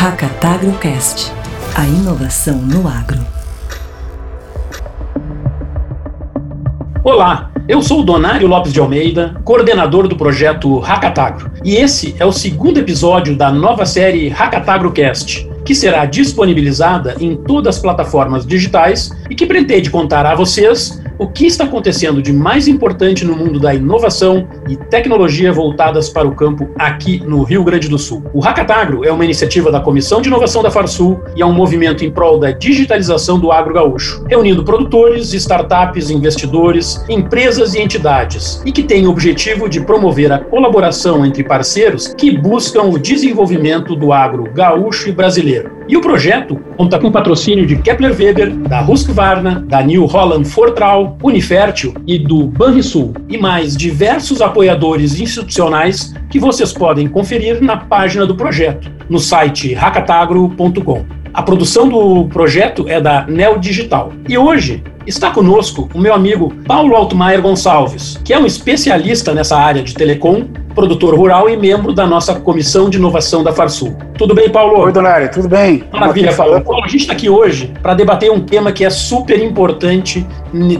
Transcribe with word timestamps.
Hackatagrocast, 0.00 1.32
a 1.74 1.84
inovação 1.84 2.54
no 2.54 2.86
agro. 2.86 3.18
Olá, 7.02 7.50
eu 7.66 7.82
sou 7.82 8.02
o 8.02 8.04
Donário 8.04 8.46
Lopes 8.46 8.72
de 8.72 8.78
Almeida, 8.78 9.34
coordenador 9.42 10.06
do 10.06 10.14
projeto 10.14 10.78
Hackatagro, 10.78 11.50
e 11.64 11.74
esse 11.74 12.14
é 12.20 12.24
o 12.24 12.30
segundo 12.30 12.78
episódio 12.78 13.34
da 13.34 13.50
nova 13.50 13.84
série 13.84 14.28
Hackatagrocast, 14.28 15.50
que 15.64 15.74
será 15.74 16.04
disponibilizada 16.04 17.16
em 17.18 17.34
todas 17.34 17.74
as 17.74 17.82
plataformas 17.82 18.46
digitais 18.46 19.10
e 19.28 19.34
que 19.34 19.46
pretende 19.46 19.90
contar 19.90 20.24
a 20.24 20.36
vocês 20.36 21.02
o 21.18 21.26
que 21.26 21.46
está 21.46 21.64
acontecendo 21.64 22.22
de 22.22 22.32
mais 22.32 22.68
importante 22.68 23.24
no 23.24 23.34
mundo 23.34 23.58
da 23.58 23.74
inovação 23.74 24.46
e 24.68 24.76
tecnologia 24.76 25.52
voltadas 25.52 26.08
para 26.08 26.28
o 26.28 26.34
campo 26.34 26.68
aqui 26.78 27.20
no 27.26 27.42
Rio 27.42 27.64
Grande 27.64 27.88
do 27.88 27.98
Sul. 27.98 28.22
O 28.32 28.40
Hackatagro 28.40 29.04
é 29.04 29.10
uma 29.10 29.24
iniciativa 29.24 29.70
da 29.72 29.80
Comissão 29.80 30.22
de 30.22 30.28
Inovação 30.28 30.62
da 30.62 30.70
Farsul 30.70 31.20
e 31.34 31.42
é 31.42 31.46
um 31.46 31.52
movimento 31.52 32.04
em 32.04 32.10
prol 32.10 32.38
da 32.38 32.52
digitalização 32.52 33.38
do 33.38 33.50
agro 33.50 33.74
gaúcho, 33.74 34.24
reunindo 34.28 34.64
produtores, 34.64 35.32
startups, 35.34 36.10
investidores, 36.10 37.04
empresas 37.08 37.74
e 37.74 37.80
entidades, 37.80 38.62
e 38.64 38.70
que 38.70 38.82
tem 38.82 39.06
o 39.06 39.10
objetivo 39.10 39.68
de 39.68 39.80
promover 39.80 40.30
a 40.30 40.38
colaboração 40.38 41.26
entre 41.26 41.42
parceiros 41.42 42.14
que 42.16 42.36
buscam 42.36 42.82
o 42.82 42.98
desenvolvimento 42.98 43.96
do 43.96 44.12
agro 44.12 44.44
gaúcho 44.52 45.08
e 45.08 45.12
brasileiro. 45.12 45.77
E 45.88 45.96
o 45.96 46.02
projeto 46.02 46.60
conta 46.76 46.98
com 46.98 47.10
patrocínio 47.10 47.66
de 47.66 47.76
Kepler 47.76 48.14
Weber, 48.14 48.54
da 48.54 48.82
Husqvarna, 48.82 49.64
da 49.66 49.82
New 49.82 50.04
Holland 50.04 50.46
Fortral, 50.46 51.16
Unifértil 51.22 51.94
e 52.06 52.18
do 52.18 52.46
Banrisul, 52.46 53.14
e 53.26 53.38
mais 53.38 53.74
diversos 53.74 54.42
apoiadores 54.42 55.18
institucionais 55.18 56.14
que 56.28 56.38
vocês 56.38 56.74
podem 56.74 57.08
conferir 57.08 57.62
na 57.62 57.78
página 57.78 58.26
do 58.26 58.36
projeto, 58.36 58.92
no 59.08 59.18
site 59.18 59.72
hackatagro.com. 59.72 61.17
A 61.32 61.42
produção 61.42 61.88
do 61.88 62.26
projeto 62.26 62.86
é 62.88 63.00
da 63.00 63.26
Neo 63.26 63.58
Digital. 63.58 64.12
E 64.28 64.36
hoje 64.36 64.82
está 65.06 65.30
conosco 65.30 65.88
o 65.94 65.98
meu 65.98 66.12
amigo 66.14 66.52
Paulo 66.66 66.94
Altmaier 66.94 67.40
Gonçalves, 67.40 68.20
que 68.24 68.32
é 68.32 68.38
um 68.38 68.46
especialista 68.46 69.32
nessa 69.32 69.56
área 69.56 69.82
de 69.82 69.94
telecom, 69.94 70.44
produtor 70.74 71.14
rural 71.14 71.48
e 71.48 71.56
membro 71.56 71.92
da 71.92 72.06
nossa 72.06 72.34
comissão 72.36 72.88
de 72.88 72.98
inovação 72.98 73.42
da 73.42 73.52
Farsul. 73.52 73.96
Tudo 74.16 74.34
bem, 74.34 74.48
Paulo? 74.48 74.80
Oi, 74.80 74.92
Donário, 74.92 75.30
tudo 75.30 75.48
bem? 75.48 75.84
Maravilha, 75.92 76.32
Paulo. 76.34 76.60
Paulo, 76.60 76.84
a 76.84 76.88
gente 76.88 77.00
está 77.00 77.12
aqui 77.12 77.28
hoje 77.28 77.72
para 77.82 77.94
debater 77.94 78.30
um 78.30 78.40
tema 78.40 78.70
que 78.70 78.84
é 78.84 78.90
super 78.90 79.42
importante 79.42 80.26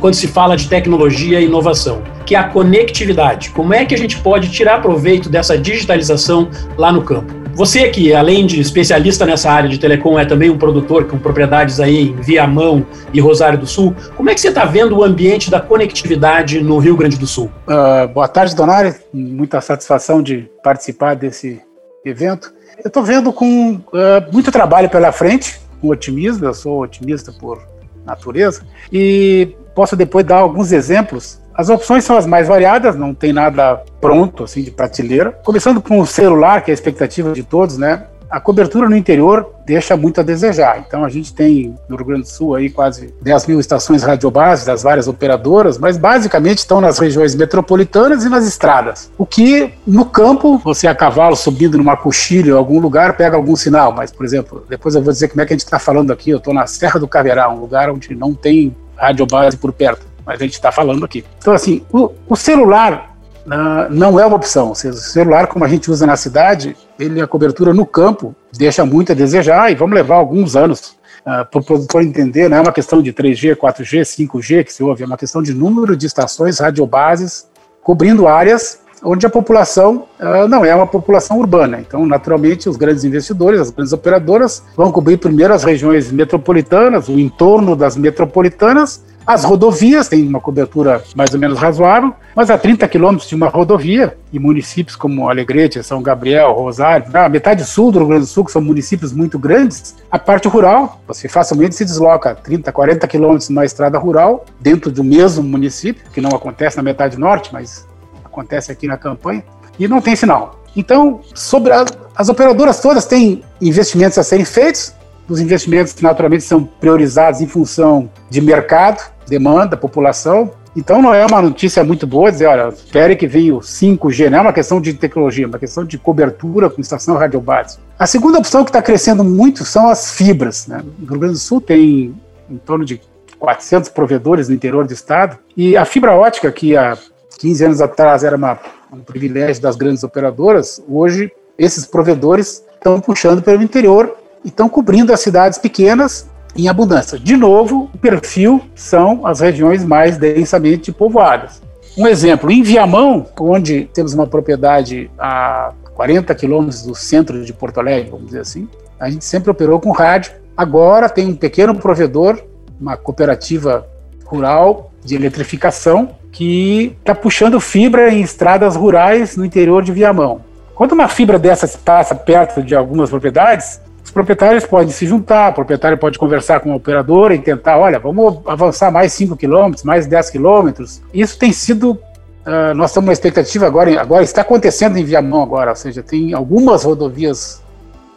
quando 0.00 0.14
se 0.14 0.28
fala 0.28 0.56
de 0.56 0.68
tecnologia 0.68 1.40
e 1.40 1.46
inovação, 1.46 2.02
que 2.24 2.34
é 2.34 2.38
a 2.38 2.44
conectividade. 2.44 3.50
Como 3.50 3.74
é 3.74 3.84
que 3.84 3.94
a 3.94 3.98
gente 3.98 4.18
pode 4.18 4.50
tirar 4.50 4.80
proveito 4.82 5.28
dessa 5.28 5.58
digitalização 5.58 6.48
lá 6.76 6.92
no 6.92 7.02
campo? 7.02 7.37
Você 7.58 7.88
que, 7.88 8.14
além 8.14 8.46
de 8.46 8.60
especialista 8.60 9.26
nessa 9.26 9.50
área 9.50 9.68
de 9.68 9.80
telecom, 9.80 10.16
é 10.16 10.24
também 10.24 10.48
um 10.48 10.56
produtor 10.56 11.06
com 11.08 11.18
propriedades 11.18 11.80
aí 11.80 12.02
em 12.02 12.14
Viamão 12.14 12.86
e 13.12 13.18
Rosário 13.18 13.58
do 13.58 13.66
Sul. 13.66 13.96
Como 14.16 14.30
é 14.30 14.34
que 14.34 14.40
você 14.40 14.50
está 14.50 14.64
vendo 14.64 14.96
o 14.96 15.02
ambiente 15.02 15.50
da 15.50 15.60
conectividade 15.60 16.60
no 16.62 16.78
Rio 16.78 16.96
Grande 16.96 17.18
do 17.18 17.26
Sul? 17.26 17.50
Uh, 17.66 18.06
boa 18.14 18.28
tarde, 18.28 18.54
Donário. 18.54 18.94
Muita 19.12 19.60
satisfação 19.60 20.22
de 20.22 20.48
participar 20.62 21.16
desse 21.16 21.60
evento. 22.04 22.54
Eu 22.78 22.86
estou 22.86 23.02
vendo 23.02 23.32
com 23.32 23.72
uh, 23.72 24.32
muito 24.32 24.52
trabalho 24.52 24.88
pela 24.88 25.10
frente, 25.10 25.60
com 25.80 25.88
otimismo. 25.88 26.44
Eu 26.44 26.54
sou 26.54 26.80
otimista 26.80 27.32
por 27.32 27.60
natureza 28.06 28.62
e 28.92 29.48
posso 29.74 29.96
depois 29.96 30.24
dar 30.24 30.36
alguns 30.36 30.70
exemplos 30.70 31.40
as 31.58 31.68
opções 31.68 32.04
são 32.04 32.16
as 32.16 32.24
mais 32.24 32.46
variadas, 32.46 32.94
não 32.94 33.12
tem 33.12 33.32
nada 33.32 33.82
pronto, 34.00 34.44
assim, 34.44 34.62
de 34.62 34.70
prateleira. 34.70 35.32
Começando 35.44 35.82
com 35.82 35.98
o 35.98 36.06
celular, 36.06 36.62
que 36.62 36.70
é 36.70 36.72
a 36.72 36.74
expectativa 36.74 37.32
de 37.32 37.42
todos, 37.42 37.76
né? 37.76 38.04
A 38.30 38.38
cobertura 38.38 38.88
no 38.88 38.96
interior 38.96 39.54
deixa 39.66 39.96
muito 39.96 40.20
a 40.20 40.22
desejar. 40.22 40.78
Então 40.86 41.04
a 41.04 41.08
gente 41.08 41.34
tem 41.34 41.74
no 41.88 41.96
Rio 41.96 42.06
Grande 42.06 42.22
do 42.22 42.28
Sul 42.28 42.54
aí 42.54 42.70
quase 42.70 43.12
10 43.20 43.46
mil 43.48 43.58
estações 43.58 44.04
radiobases 44.04 44.66
das 44.66 44.84
várias 44.84 45.08
operadoras, 45.08 45.78
mas 45.78 45.96
basicamente 45.96 46.58
estão 46.58 46.80
nas 46.80 47.00
regiões 47.00 47.34
metropolitanas 47.34 48.24
e 48.24 48.28
nas 48.28 48.46
estradas. 48.46 49.10
O 49.18 49.26
que 49.26 49.72
no 49.84 50.04
campo, 50.04 50.58
você 50.58 50.86
a 50.86 50.94
cavalo 50.94 51.34
subindo 51.34 51.76
numa 51.76 51.96
coxilha 51.96 52.50
em 52.50 52.54
algum 52.54 52.78
lugar, 52.78 53.16
pega 53.16 53.34
algum 53.34 53.56
sinal. 53.56 53.92
Mas, 53.92 54.12
por 54.12 54.24
exemplo, 54.24 54.64
depois 54.68 54.94
eu 54.94 55.02
vou 55.02 55.12
dizer 55.12 55.26
como 55.26 55.40
é 55.40 55.46
que 55.46 55.54
a 55.54 55.56
gente 55.56 55.64
está 55.64 55.80
falando 55.80 56.12
aqui. 56.12 56.30
Eu 56.30 56.38
estou 56.38 56.54
na 56.54 56.68
Serra 56.68 57.00
do 57.00 57.08
Caverá, 57.08 57.50
um 57.50 57.58
lugar 57.58 57.90
onde 57.90 58.14
não 58.14 58.32
tem 58.32 58.76
radiobase 58.96 59.56
por 59.56 59.72
perto 59.72 60.07
mas 60.28 60.42
a 60.42 60.44
gente 60.44 60.52
está 60.52 60.70
falando 60.70 61.06
aqui. 61.06 61.24
Então, 61.38 61.54
assim, 61.54 61.82
o, 61.90 62.10
o 62.28 62.36
celular 62.36 63.16
uh, 63.46 63.90
não 63.90 64.20
é 64.20 64.26
uma 64.26 64.36
opção. 64.36 64.72
O 64.72 64.74
celular, 64.74 65.46
como 65.46 65.64
a 65.64 65.68
gente 65.68 65.90
usa 65.90 66.06
na 66.06 66.18
cidade, 66.18 66.76
ele 66.98 67.18
a 67.18 67.26
cobertura 67.26 67.72
no 67.72 67.86
campo 67.86 68.36
deixa 68.52 68.84
muito 68.84 69.10
a 69.10 69.14
desejar 69.14 69.72
e 69.72 69.74
vamos 69.74 69.94
levar 69.94 70.16
alguns 70.16 70.54
anos 70.54 70.98
uh, 71.20 71.46
para 71.50 71.60
o 71.60 71.64
produtor 71.64 72.02
entender. 72.02 72.46
Não 72.50 72.58
é 72.58 72.60
uma 72.60 72.74
questão 72.74 73.00
de 73.00 73.10
3G, 73.10 73.56
4G, 73.56 74.02
5G 74.02 74.64
que 74.64 74.72
se 74.74 74.82
ouve, 74.82 75.02
é 75.02 75.06
uma 75.06 75.16
questão 75.16 75.42
de 75.42 75.54
número 75.54 75.96
de 75.96 76.04
estações 76.04 76.58
radiobases 76.58 77.48
cobrindo 77.82 78.28
áreas 78.28 78.80
onde 79.02 79.24
a 79.24 79.30
população 79.30 80.04
uh, 80.20 80.46
não 80.46 80.62
é 80.62 80.74
uma 80.74 80.86
população 80.86 81.38
urbana. 81.38 81.80
Então, 81.80 82.04
naturalmente, 82.04 82.68
os 82.68 82.76
grandes 82.76 83.02
investidores, 83.02 83.60
as 83.60 83.70
grandes 83.70 83.94
operadoras 83.94 84.62
vão 84.76 84.92
cobrir 84.92 85.16
primeiro 85.16 85.54
as 85.54 85.64
regiões 85.64 86.12
metropolitanas, 86.12 87.08
o 87.08 87.18
entorno 87.18 87.74
das 87.74 87.96
metropolitanas, 87.96 89.07
as 89.26 89.44
rodovias 89.44 90.08
têm 90.08 90.26
uma 90.26 90.40
cobertura 90.40 91.02
mais 91.14 91.34
ou 91.34 91.38
menos 91.38 91.58
razoável, 91.58 92.14
mas 92.34 92.50
a 92.50 92.56
30 92.56 92.88
quilômetros 92.88 93.28
de 93.28 93.34
uma 93.34 93.48
rodovia, 93.48 94.16
e 94.32 94.38
municípios 94.38 94.96
como 94.96 95.28
Alegrete, 95.28 95.82
São 95.82 96.02
Gabriel, 96.02 96.52
Rosário, 96.52 97.06
a 97.12 97.28
metade 97.28 97.64
sul 97.64 97.90
do 97.92 97.98
Rio 97.98 98.08
Grande 98.08 98.24
do 98.24 98.28
Sul, 98.28 98.44
que 98.44 98.52
são 98.52 98.62
municípios 98.62 99.12
muito 99.12 99.38
grandes, 99.38 99.96
a 100.10 100.18
parte 100.18 100.48
rural, 100.48 101.00
você 101.06 101.28
facilmente 101.28 101.74
se 101.74 101.84
desloca 101.84 102.34
30, 102.34 102.72
40 102.72 103.06
quilômetros 103.06 103.48
numa 103.48 103.64
estrada 103.64 103.98
rural, 103.98 104.44
dentro 104.60 104.90
do 104.90 105.04
mesmo 105.04 105.42
município, 105.42 106.04
que 106.12 106.20
não 106.20 106.30
acontece 106.30 106.76
na 106.76 106.82
metade 106.82 107.18
norte, 107.18 107.50
mas 107.52 107.86
acontece 108.24 108.72
aqui 108.72 108.86
na 108.86 108.96
campanha, 108.96 109.44
e 109.78 109.86
não 109.86 110.00
tem 110.00 110.16
sinal. 110.16 110.62
Então, 110.76 111.20
sobre 111.34 111.72
a, 111.72 111.84
as 112.14 112.28
operadoras 112.28 112.80
todas 112.80 113.04
têm 113.04 113.42
investimentos 113.60 114.16
a 114.16 114.22
serem 114.22 114.44
feitos, 114.44 114.94
os 115.28 115.40
investimentos 115.40 115.94
naturalmente 116.00 116.44
são 116.44 116.64
priorizados 116.64 117.40
em 117.40 117.46
função 117.46 118.10
de 118.30 118.40
mercado, 118.40 119.10
demanda, 119.26 119.76
população. 119.76 120.50
Então 120.76 121.02
não 121.02 121.12
é 121.12 121.24
uma 121.26 121.42
notícia 121.42 121.82
muito 121.82 122.06
boa 122.06 122.30
dizer, 122.30 122.46
olha, 122.46 122.68
espere 122.68 123.16
que 123.16 123.26
venha 123.26 123.54
o 123.54 123.60
5G, 123.60 124.30
não 124.30 124.38
é 124.38 124.40
uma 124.42 124.52
questão 124.52 124.80
de 124.80 124.94
tecnologia, 124.94 125.44
é 125.44 125.48
uma 125.48 125.58
questão 125.58 125.84
de 125.84 125.98
cobertura 125.98 126.70
com 126.70 126.80
estação 126.80 127.16
radiobase. 127.16 127.78
A 127.98 128.06
segunda 128.06 128.38
opção 128.38 128.64
que 128.64 128.70
está 128.70 128.80
crescendo 128.80 129.24
muito 129.24 129.64
são 129.64 129.88
as 129.88 130.12
fibras. 130.12 130.66
Né? 130.66 130.82
O 131.00 131.06
Rio 131.06 131.18
Grande 131.18 131.34
do 131.34 131.40
Sul 131.40 131.60
tem 131.60 132.14
em 132.48 132.56
torno 132.58 132.84
de 132.84 133.00
400 133.38 133.90
provedores 133.90 134.48
no 134.48 134.54
interior 134.54 134.86
do 134.86 134.92
estado 134.92 135.38
e 135.56 135.76
a 135.76 135.84
fibra 135.84 136.14
ótica, 136.14 136.50
que 136.50 136.76
há 136.76 136.96
15 137.38 137.64
anos 137.64 137.80
atrás 137.80 138.24
era 138.24 138.36
uma, 138.36 138.58
um 138.92 139.00
privilégio 139.00 139.62
das 139.62 139.76
grandes 139.76 140.02
operadoras, 140.02 140.82
hoje 140.88 141.30
esses 141.58 141.84
provedores 141.84 142.64
estão 142.74 143.00
puxando 143.00 143.42
pelo 143.42 143.62
interior 143.62 144.16
estão 144.44 144.68
cobrindo 144.68 145.12
as 145.12 145.20
cidades 145.20 145.58
pequenas 145.58 146.28
em 146.56 146.68
abundância. 146.68 147.18
De 147.18 147.36
novo, 147.36 147.90
o 147.94 147.98
perfil 147.98 148.60
são 148.74 149.26
as 149.26 149.40
regiões 149.40 149.84
mais 149.84 150.16
densamente 150.16 150.92
povoadas. 150.92 151.62
Um 151.96 152.06
exemplo, 152.06 152.50
em 152.50 152.62
Viamão, 152.62 153.26
onde 153.40 153.88
temos 153.92 154.14
uma 154.14 154.26
propriedade 154.26 155.10
a 155.18 155.72
40 155.94 156.34
quilômetros 156.34 156.82
do 156.82 156.94
centro 156.94 157.44
de 157.44 157.52
Porto 157.52 157.78
Alegre, 157.78 158.10
vamos 158.10 158.26
dizer 158.26 158.40
assim, 158.40 158.68
a 159.00 159.10
gente 159.10 159.24
sempre 159.24 159.50
operou 159.50 159.80
com 159.80 159.90
rádio. 159.90 160.32
Agora 160.56 161.08
tem 161.08 161.26
um 161.26 161.34
pequeno 161.34 161.74
provedor, 161.74 162.40
uma 162.80 162.96
cooperativa 162.96 163.86
rural 164.24 164.92
de 165.04 165.14
eletrificação, 165.14 166.10
que 166.30 166.96
está 167.00 167.14
puxando 167.14 167.58
fibra 167.58 168.12
em 168.12 168.20
estradas 168.20 168.76
rurais 168.76 169.36
no 169.36 169.44
interior 169.44 169.82
de 169.82 169.92
Viamão. 169.92 170.42
Quando 170.74 170.92
uma 170.92 171.08
fibra 171.08 171.38
dessas 171.38 171.74
passa 171.74 172.14
perto 172.14 172.62
de 172.62 172.74
algumas 172.74 173.10
propriedades, 173.10 173.80
os 174.08 174.10
proprietários 174.10 174.64
podem 174.64 174.88
se 174.88 175.06
juntar, 175.06 175.50
o 175.50 175.54
proprietário 175.54 175.98
pode 175.98 176.18
conversar 176.18 176.60
com 176.60 176.72
a 176.72 176.76
operadora 176.76 177.34
e 177.34 177.38
tentar, 177.38 177.76
olha, 177.76 177.98
vamos 177.98 178.38
avançar 178.46 178.90
mais 178.90 179.12
5 179.12 179.36
quilômetros, 179.36 179.84
mais 179.84 180.06
10 180.06 180.30
quilômetros. 180.30 181.02
Isso 181.12 181.38
tem 181.38 181.52
sido, 181.52 181.90
uh, 181.90 182.74
nós 182.74 182.88
estamos 182.90 183.08
uma 183.08 183.12
expectativa 183.12 183.66
agora, 183.66 184.00
agora 184.00 184.24
está 184.24 184.40
acontecendo 184.40 184.96
em 184.96 185.04
Viamão 185.04 185.42
agora, 185.42 185.70
ou 185.70 185.76
seja, 185.76 186.02
tem 186.02 186.32
algumas 186.32 186.84
rodovias 186.84 187.62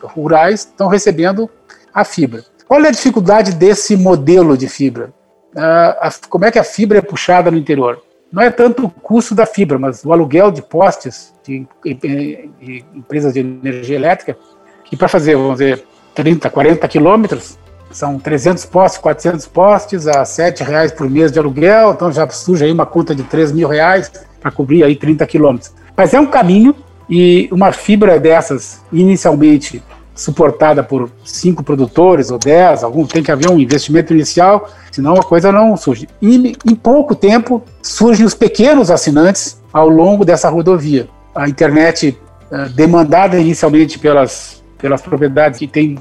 rurais 0.02 0.62
estão 0.62 0.88
recebendo 0.88 1.50
a 1.94 2.06
fibra. 2.06 2.46
Qual 2.66 2.80
é 2.80 2.88
a 2.88 2.92
dificuldade 2.92 3.52
desse 3.52 3.98
modelo 3.98 4.58
de 4.58 4.70
fibra? 4.70 5.14
Uh, 5.54 5.92
a, 6.00 6.10
como 6.30 6.46
é 6.46 6.52
que 6.52 6.58
a 6.58 6.64
fibra 6.64 7.00
é 7.00 7.02
puxada 7.02 7.52
no 7.52 7.58
interior? 7.58 8.02
Não 8.32 8.42
é 8.42 8.50
tanto 8.50 8.86
o 8.86 8.90
custo 8.90 9.36
da 9.36 9.46
fibra, 9.46 9.78
mas 9.78 10.06
o 10.06 10.14
aluguel 10.14 10.52
de 10.52 10.62
postes 10.62 11.34
de, 11.46 11.68
de, 11.84 12.50
de 12.62 12.86
empresas 12.96 13.34
de 13.34 13.42
energia 13.42 13.98
elétrica 13.98 14.38
e 14.92 14.96
para 14.96 15.08
fazer, 15.08 15.36
vamos 15.36 15.54
dizer, 15.60 15.84
30, 16.14 16.50
40 16.50 16.88
quilômetros, 16.88 17.58
são 17.92 18.18
300 18.18 18.66
postes, 18.66 19.00
400 19.02 19.48
postes, 19.48 20.08
a 20.08 20.24
7 20.24 20.64
reais 20.64 20.92
por 20.92 21.10
mês 21.10 21.32
de 21.32 21.40
aluguel, 21.40 21.92
então 21.92 22.12
já 22.12 22.28
surge 22.30 22.66
aí 22.66 22.72
uma 22.72 22.86
conta 22.86 23.14
de 23.14 23.24
3 23.24 23.52
mil 23.52 23.68
reais 23.68 24.12
para 24.40 24.52
cobrir 24.52 24.84
aí 24.84 24.96
30 24.96 25.26
quilômetros. 25.26 25.74
Mas 25.96 26.14
é 26.14 26.20
um 26.20 26.26
caminho 26.26 26.76
e 27.10 27.50
uma 27.52 27.72
fibra 27.72 28.20
dessas, 28.20 28.82
inicialmente, 28.92 29.84
suportada 30.16 30.84
por 30.84 31.10
cinco 31.24 31.64
produtores 31.64 32.32
ou 32.32 32.38
dez, 32.38 32.84
algum, 32.84 33.06
tem 33.06 33.24
que 33.24 33.32
haver 33.32 33.50
um 33.50 33.60
investimento 33.60 34.14
inicial, 34.14 34.70
senão 34.92 35.16
a 35.16 35.24
coisa 35.24 35.52
não 35.52 35.76
surge. 35.76 36.08
E 36.22 36.56
em 36.66 36.76
pouco 36.76 37.16
tempo 37.16 37.64
surgem 37.82 38.26
os 38.26 38.34
pequenos 38.34 38.92
assinantes 38.92 39.62
ao 39.74 39.90
longo 39.90 40.24
dessa 40.24 40.50
rodovia. 40.50 41.08
A 41.34 41.50
internet 41.50 42.18
uh, 42.52 42.70
demandada 42.70 43.38
inicialmente 43.40 43.98
pelas, 43.98 44.61
pelas 44.82 45.02
propriedades 45.02 45.60
que 45.60 45.68
têm 45.68 45.98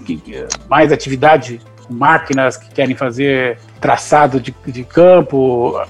mais 0.68 0.90
atividade 0.90 1.60
máquinas 1.90 2.56
que 2.56 2.72
querem 2.72 2.94
fazer 2.94 3.58
traçado 3.80 4.40
de, 4.40 4.54
de 4.66 4.84
campo, 4.84 5.80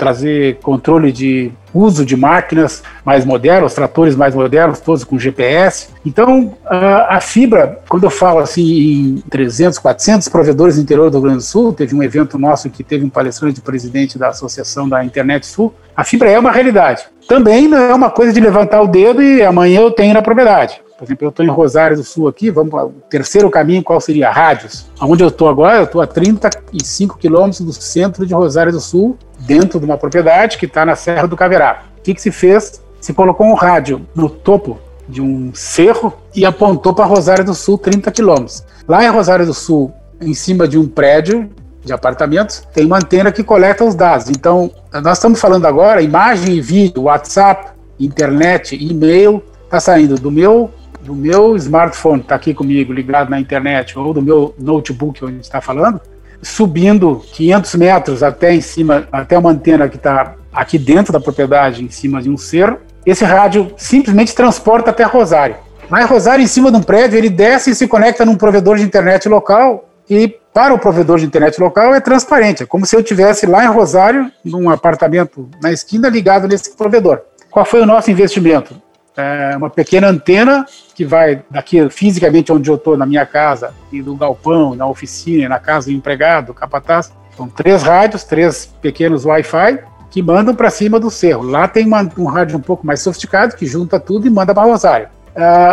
trazer 0.00 0.56
controle 0.62 1.12
de 1.12 1.52
uso 1.74 2.06
de 2.06 2.16
máquinas 2.16 2.82
mais 3.04 3.26
modernas, 3.26 3.74
tratores 3.74 4.16
mais 4.16 4.34
modernos, 4.34 4.80
todos 4.80 5.04
com 5.04 5.18
GPS. 5.18 5.88
Então, 6.06 6.56
a, 6.64 7.16
a, 7.16 7.20
fibra, 7.20 7.78
quando 7.86 8.04
eu 8.04 8.10
falo 8.10 8.38
assim 8.38 8.62
em 8.62 9.24
300, 9.28 9.78
400 9.78 10.28
provedores 10.28 10.76
no 10.76 10.82
interior 10.82 11.10
do 11.10 11.18
Rio 11.18 11.24
Grande 11.24 11.36
do 11.38 11.44
Sul, 11.44 11.74
teve 11.74 11.94
um 11.94 12.02
evento 12.02 12.38
nosso 12.38 12.70
que 12.70 12.82
teve 12.82 13.04
um 13.04 13.10
palestrante 13.10 13.60
presidente 13.60 14.18
da 14.18 14.28
Associação 14.28 14.88
da 14.88 15.04
Internet 15.04 15.46
Sul, 15.46 15.74
a 15.94 16.02
fibra 16.02 16.30
é 16.30 16.38
uma 16.38 16.50
realidade. 16.50 17.04
Também 17.28 17.68
não 17.68 17.78
é 17.78 17.94
uma 17.94 18.08
coisa 18.08 18.32
de 18.32 18.40
levantar 18.40 18.80
o 18.80 18.88
dedo 18.88 19.22
e 19.22 19.42
amanhã 19.42 19.82
eu 19.82 19.90
tenho 19.90 20.14
na 20.14 20.22
propriedade. 20.22 20.80
Por 21.00 21.06
exemplo, 21.06 21.24
eu 21.24 21.30
estou 21.30 21.46
em 21.46 21.48
Rosário 21.48 21.96
do 21.96 22.04
Sul 22.04 22.28
aqui, 22.28 22.50
vamos 22.50 22.70
para 22.70 22.84
o 22.84 22.90
terceiro 23.08 23.48
caminho, 23.48 23.82
qual 23.82 23.98
seria? 24.02 24.30
Rádios. 24.30 24.84
Onde 25.00 25.24
eu 25.24 25.28
estou 25.28 25.48
agora, 25.48 25.78
eu 25.78 25.84
estou 25.84 26.02
a 26.02 26.06
35 26.06 27.16
quilômetros 27.16 27.62
do 27.62 27.72
centro 27.72 28.26
de 28.26 28.34
Rosário 28.34 28.70
do 28.70 28.80
Sul, 28.80 29.16
dentro 29.38 29.80
de 29.80 29.86
uma 29.86 29.96
propriedade 29.96 30.58
que 30.58 30.66
está 30.66 30.84
na 30.84 30.94
Serra 30.94 31.26
do 31.26 31.38
Caverá. 31.38 31.84
O 31.96 32.02
que, 32.02 32.12
que 32.12 32.20
se 32.20 32.30
fez? 32.30 32.82
Se 33.00 33.14
colocou 33.14 33.46
um 33.46 33.54
rádio 33.54 34.06
no 34.14 34.28
topo 34.28 34.78
de 35.08 35.22
um 35.22 35.50
cerro 35.54 36.12
e 36.36 36.44
apontou 36.44 36.92
para 36.94 37.06
Rosário 37.06 37.46
do 37.46 37.54
Sul 37.54 37.78
30 37.78 38.10
quilômetros. 38.10 38.62
Lá 38.86 39.02
em 39.02 39.08
Rosário 39.08 39.46
do 39.46 39.54
Sul, 39.54 39.90
em 40.20 40.34
cima 40.34 40.68
de 40.68 40.76
um 40.76 40.86
prédio 40.86 41.48
de 41.82 41.94
apartamentos, 41.94 42.62
tem 42.74 42.84
uma 42.84 42.98
antena 42.98 43.32
que 43.32 43.42
coleta 43.42 43.86
os 43.86 43.94
dados. 43.94 44.28
Então, 44.28 44.70
nós 44.92 45.16
estamos 45.16 45.40
falando 45.40 45.64
agora, 45.64 46.02
imagem 46.02 46.56
e 46.56 46.60
vídeo, 46.60 47.04
WhatsApp, 47.04 47.70
internet, 47.98 48.76
e-mail, 48.76 49.42
está 49.64 49.80
saindo 49.80 50.16
do 50.16 50.30
meu 50.30 50.70
do 51.02 51.14
meu 51.14 51.56
smartphone, 51.56 52.20
está 52.20 52.34
aqui 52.34 52.54
comigo 52.54 52.92
ligado 52.92 53.30
na 53.30 53.40
internet, 53.40 53.98
ou 53.98 54.12
do 54.12 54.22
meu 54.22 54.54
notebook 54.58 55.24
onde 55.24 55.40
está 55.40 55.60
falando, 55.60 56.00
subindo 56.42 57.22
500 57.32 57.74
metros 57.74 58.22
até 58.22 58.54
em 58.54 58.60
cima, 58.60 59.08
até 59.10 59.38
uma 59.38 59.50
antena 59.50 59.88
que 59.88 59.96
está 59.96 60.34
aqui 60.52 60.78
dentro 60.78 61.12
da 61.12 61.20
propriedade, 61.20 61.84
em 61.84 61.90
cima 61.90 62.22
de 62.22 62.30
um 62.30 62.36
cerro, 62.36 62.78
esse 63.04 63.24
rádio 63.24 63.72
simplesmente 63.76 64.34
transporta 64.34 64.90
até 64.90 65.04
Rosário. 65.04 65.56
Lá 65.90 66.02
em 66.02 66.06
Rosário, 66.06 66.42
em 66.42 66.46
cima 66.46 66.70
de 66.70 66.76
um 66.76 66.82
prédio, 66.82 67.18
ele 67.18 67.30
desce 67.30 67.70
e 67.70 67.74
se 67.74 67.88
conecta 67.88 68.24
num 68.24 68.36
provedor 68.36 68.76
de 68.76 68.84
internet 68.84 69.28
local 69.28 69.88
e 70.08 70.28
para 70.52 70.74
o 70.74 70.78
provedor 70.78 71.18
de 71.18 71.24
internet 71.24 71.60
local 71.60 71.94
é 71.94 72.00
transparente. 72.00 72.62
É 72.62 72.66
como 72.66 72.84
se 72.84 72.94
eu 72.94 73.02
tivesse 73.02 73.46
lá 73.46 73.64
em 73.64 73.68
Rosário, 73.68 74.30
num 74.44 74.68
apartamento 74.68 75.48
na 75.62 75.72
esquina, 75.72 76.08
ligado 76.08 76.46
nesse 76.46 76.76
provedor. 76.76 77.20
Qual 77.50 77.64
foi 77.64 77.80
o 77.80 77.86
nosso 77.86 78.10
investimento? 78.10 78.74
é 79.16 79.56
uma 79.56 79.70
pequena 79.70 80.08
antena 80.08 80.64
que 81.00 81.04
vai 81.06 81.42
daqui 81.50 81.88
fisicamente 81.88 82.52
onde 82.52 82.68
eu 82.68 82.74
estou, 82.74 82.94
na 82.94 83.06
minha 83.06 83.24
casa, 83.24 83.72
e 83.90 84.02
do 84.02 84.14
galpão, 84.14 84.74
na 84.74 84.86
oficina, 84.86 85.48
na 85.48 85.58
casa 85.58 85.86
do 85.86 85.96
empregado, 85.96 86.52
capataz. 86.52 87.10
São 87.34 87.48
três 87.48 87.82
rádios, 87.82 88.22
três 88.22 88.66
pequenos 88.82 89.24
Wi-Fi 89.24 89.78
que 90.10 90.20
mandam 90.20 90.54
para 90.54 90.68
cima 90.68 91.00
do 91.00 91.10
cerro. 91.10 91.42
Lá 91.42 91.66
tem 91.66 91.86
uma, 91.86 92.06
um 92.18 92.26
rádio 92.26 92.58
um 92.58 92.60
pouco 92.60 92.86
mais 92.86 93.00
sofisticado 93.00 93.56
que 93.56 93.64
junta 93.64 93.98
tudo 93.98 94.26
e 94.26 94.30
manda 94.30 94.52
para 94.52 94.62
Rosário. 94.62 95.08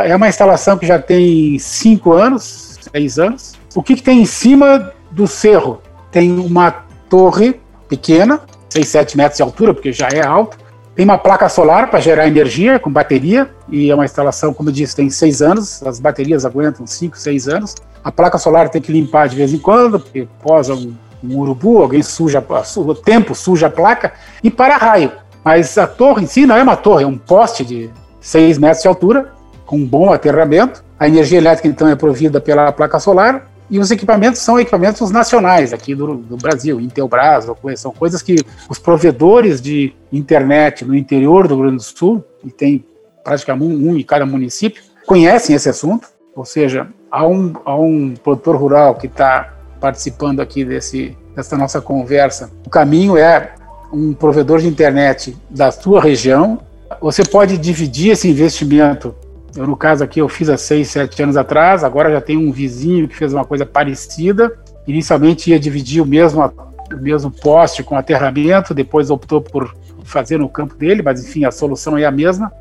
É 0.06 0.16
uma 0.16 0.30
instalação 0.30 0.78
que 0.78 0.88
já 0.88 0.98
tem 0.98 1.60
cinco 1.60 2.14
anos, 2.14 2.80
seis 2.90 3.20
anos. 3.20 3.56
O 3.76 3.84
que, 3.84 3.96
que 3.96 4.04
tem 4.04 4.22
em 4.22 4.26
cima 4.26 4.94
do 5.12 5.28
cerro? 5.28 5.82
Tem 6.10 6.40
uma 6.40 6.72
torre 7.10 7.60
pequena, 7.90 8.40
6, 8.70 8.88
7 8.88 9.18
metros 9.18 9.36
de 9.36 9.44
altura, 9.44 9.74
porque 9.74 9.92
já 9.92 10.08
é 10.08 10.26
alta, 10.26 10.58
tem 10.98 11.06
uma 11.06 11.18
placa 11.20 11.48
solar 11.48 11.92
para 11.92 12.00
gerar 12.00 12.28
energia 12.28 12.80
com 12.80 12.92
bateria, 12.92 13.48
e 13.70 13.92
é 13.92 13.94
uma 13.94 14.04
instalação, 14.04 14.52
como 14.52 14.70
eu 14.70 14.74
disse, 14.74 14.96
tem 14.96 15.12
seis 15.12 15.44
anos, 15.44 15.84
as 15.84 16.00
baterias 16.00 16.44
aguentam 16.44 16.88
cinco, 16.88 17.16
seis 17.16 17.48
anos. 17.48 17.76
A 18.04 18.12
placa 18.12 18.40
solar 18.40 18.68
tem 18.70 18.82
que 18.82 18.92
limpar 18.92 19.30
de 19.30 19.36
vez 19.36 19.54
em 19.54 19.60
quando, 19.60 20.00
porque 20.00 20.28
posa 20.42 20.74
um, 20.74 20.96
um 21.24 21.38
urubu, 21.38 21.84
alguém 21.84 22.02
suja, 22.02 22.44
o 22.78 22.96
tempo 22.96 23.36
suja 23.36 23.68
a 23.68 23.70
placa, 23.70 24.12
e 24.44 24.50
para 24.50 24.76
raio. 24.76 25.12
Mas 25.46 25.78
a 25.78 25.86
torre 25.86 26.24
em 26.24 26.28
si 26.28 26.48
não 26.48 26.58
é 26.58 26.64
uma 26.64 26.76
torre, 26.76 27.04
é 27.04 27.08
um 27.08 27.16
poste 27.18 27.64
de 27.64 27.92
seis 28.20 28.58
metros 28.58 28.82
de 28.82 28.88
altura, 28.88 29.32
com 29.68 29.78
um 29.78 29.86
bom 29.86 30.12
aterramento. 30.12 30.84
A 31.00 31.08
energia 31.08 31.38
elétrica, 31.38 31.68
então, 31.68 31.88
é 31.88 31.96
provida 31.96 32.42
pela 32.42 32.72
placa 32.72 33.00
solar 33.00 33.48
e 33.69 33.80
os 33.80 33.92
equipamentos 33.92 34.42
são 34.42 34.60
equipamentos 34.60 35.12
nacionais 35.12 35.74
aqui 35.74 35.94
do, 35.94 36.16
do 36.16 36.38
Brasil, 36.38 36.80
Intelbras, 36.80 37.48
são 37.75 37.92
coisas 37.92 38.22
que 38.22 38.36
os 38.69 38.80
provedores 38.80 39.62
de 39.62 39.94
internet 40.12 40.86
no 40.86 40.96
interior 40.96 41.48
do 41.48 41.56
Rio 41.56 41.64
Grande 41.64 41.78
do 41.78 41.84
Sul, 41.84 42.24
e 42.44 42.50
tem 42.50 42.86
praticamente 43.24 43.75
um, 43.75 43.98
em 43.98 44.04
cada 44.04 44.25
município, 44.25 44.81
conhecem 45.06 45.56
esse 45.56 45.68
assunto, 45.68 46.08
ou 46.36 46.46
seja, 46.46 46.88
há 47.12 47.28
um, 47.28 47.54
há 47.66 47.75
um 47.75 48.14
produtor 48.14 48.56
rural 48.56 48.96
que 48.96 49.08
está 49.08 49.54
participando 49.80 50.40
aqui 50.40 50.64
desse, 50.64 51.18
dessa 51.36 51.58
nossa 51.58 51.81
conversa. 51.81 52.52
O 52.66 52.69
caminho 52.69 53.18
é 53.18 53.54
um 53.92 54.14
provedor 54.14 54.60
de 54.60 54.68
internet 54.68 55.38
da 55.50 55.72
sua 55.72 56.02
região. 56.02 56.60
Você 57.02 57.24
pode 57.24 57.58
dividir 57.58 58.12
esse 58.12 58.30
investimento 58.30 59.16
eu, 59.57 59.65
no 59.65 59.75
caso 59.75 60.04
aqui, 60.04 60.21
eu 60.21 60.30
fiz 60.30 60.50
há 60.50 60.57
seis, 60.57 60.89
sete 60.89 61.21
anos 61.24 61.36
atrás, 61.36 61.83
agora 61.83 62.12
já 62.12 62.21
tem 62.21 62.38
um 62.38 62.51
vizinho 62.51 63.07
que 63.07 63.15
fez 63.15 63.33
uma 63.33 63.44
coisa 63.44 63.65
parecida. 63.65 64.56
Inicialmente 64.88 65.50
ia 65.50 65.59
dividir 65.59 66.01
o 66.01 66.06
mesmo, 66.06 66.44
o 66.44 66.98
mesmo 66.98 67.31
poste 67.31 67.81
com 67.81 67.98
aterramento, 67.98 68.74
depois 68.74 69.09
optou 69.09 69.42
por 69.42 69.75
fazer 70.04 70.38
no 70.38 70.48
campo 70.48 70.75
dele, 70.75 71.01
mas 71.01 71.25
enfim, 71.25 71.44
a 71.44 71.51
solução 71.51 71.98
é 71.98 72.06
a 72.06 72.12
mesma. 72.12 72.51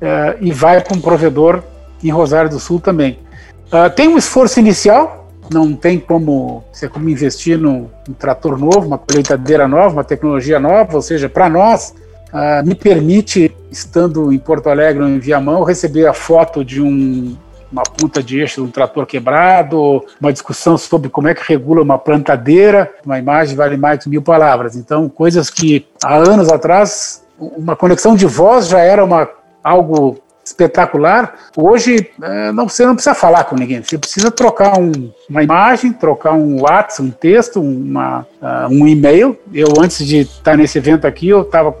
É, 0.00 0.36
e 0.40 0.50
vai 0.50 0.80
para 0.80 0.96
um 0.96 1.00
provedor 1.00 1.62
em 2.02 2.10
Rosário 2.10 2.50
do 2.50 2.58
Sul 2.58 2.80
também. 2.80 3.18
Uh, 3.66 3.90
tem 3.94 4.08
um 4.08 4.16
esforço 4.16 4.58
inicial, 4.58 5.28
não 5.52 5.74
tem 5.74 5.98
como, 5.98 6.64
você 6.72 6.88
como 6.88 7.08
investir 7.08 7.58
num, 7.58 7.88
num 8.06 8.14
trator 8.14 8.58
novo, 8.58 8.86
uma 8.86 8.98
colheitadeira 8.98 9.68
nova, 9.68 9.94
uma 9.94 10.04
tecnologia 10.04 10.58
nova, 10.58 10.96
ou 10.96 11.02
seja, 11.02 11.28
para 11.28 11.48
nós, 11.48 11.94
uh, 12.32 12.66
me 12.66 12.74
permite, 12.74 13.54
estando 13.70 14.32
em 14.32 14.38
Porto 14.38 14.68
Alegre 14.68 15.02
ou 15.02 15.08
em 15.08 15.18
Viamão, 15.18 15.62
receber 15.64 16.06
a 16.06 16.12
foto 16.14 16.64
de 16.64 16.80
um, 16.80 17.36
uma 17.70 17.82
ponta 17.82 18.22
de 18.22 18.40
eixo 18.40 18.62
de 18.62 18.68
um 18.68 18.70
trator 18.70 19.06
quebrado, 19.06 20.04
uma 20.20 20.32
discussão 20.32 20.78
sobre 20.78 21.08
como 21.08 21.28
é 21.28 21.34
que 21.34 21.42
regula 21.46 21.82
uma 21.82 21.98
plantadeira, 21.98 22.90
uma 23.04 23.18
imagem 23.18 23.56
vale 23.56 23.76
mais 23.76 24.00
de 24.00 24.08
mil 24.08 24.22
palavras. 24.22 24.76
Então, 24.76 25.08
coisas 25.08 25.50
que 25.50 25.86
há 26.02 26.16
anos 26.16 26.50
atrás, 26.50 27.24
uma 27.38 27.76
conexão 27.76 28.14
de 28.14 28.26
voz 28.26 28.68
já 28.68 28.80
era 28.80 29.04
uma, 29.04 29.28
algo 29.62 30.18
espetacular. 30.46 31.34
Hoje, 31.56 32.10
é, 32.22 32.52
não, 32.52 32.68
você 32.68 32.86
não 32.86 32.94
precisa 32.94 33.14
falar 33.14 33.44
com 33.44 33.56
ninguém, 33.56 33.82
você 33.82 33.98
precisa 33.98 34.30
trocar 34.30 34.78
um, 34.78 35.10
uma 35.28 35.42
imagem, 35.42 35.92
trocar 35.92 36.32
um 36.32 36.62
WhatsApp, 36.62 37.02
um 37.02 37.10
texto, 37.10 37.60
uma, 37.60 38.26
uh, 38.40 38.68
um 38.70 38.86
e-mail. 38.86 39.36
Eu, 39.52 39.68
antes 39.80 40.06
de 40.06 40.18
estar 40.20 40.56
nesse 40.56 40.78
evento 40.78 41.06
aqui, 41.06 41.28
eu 41.28 41.42
estava 41.42 41.74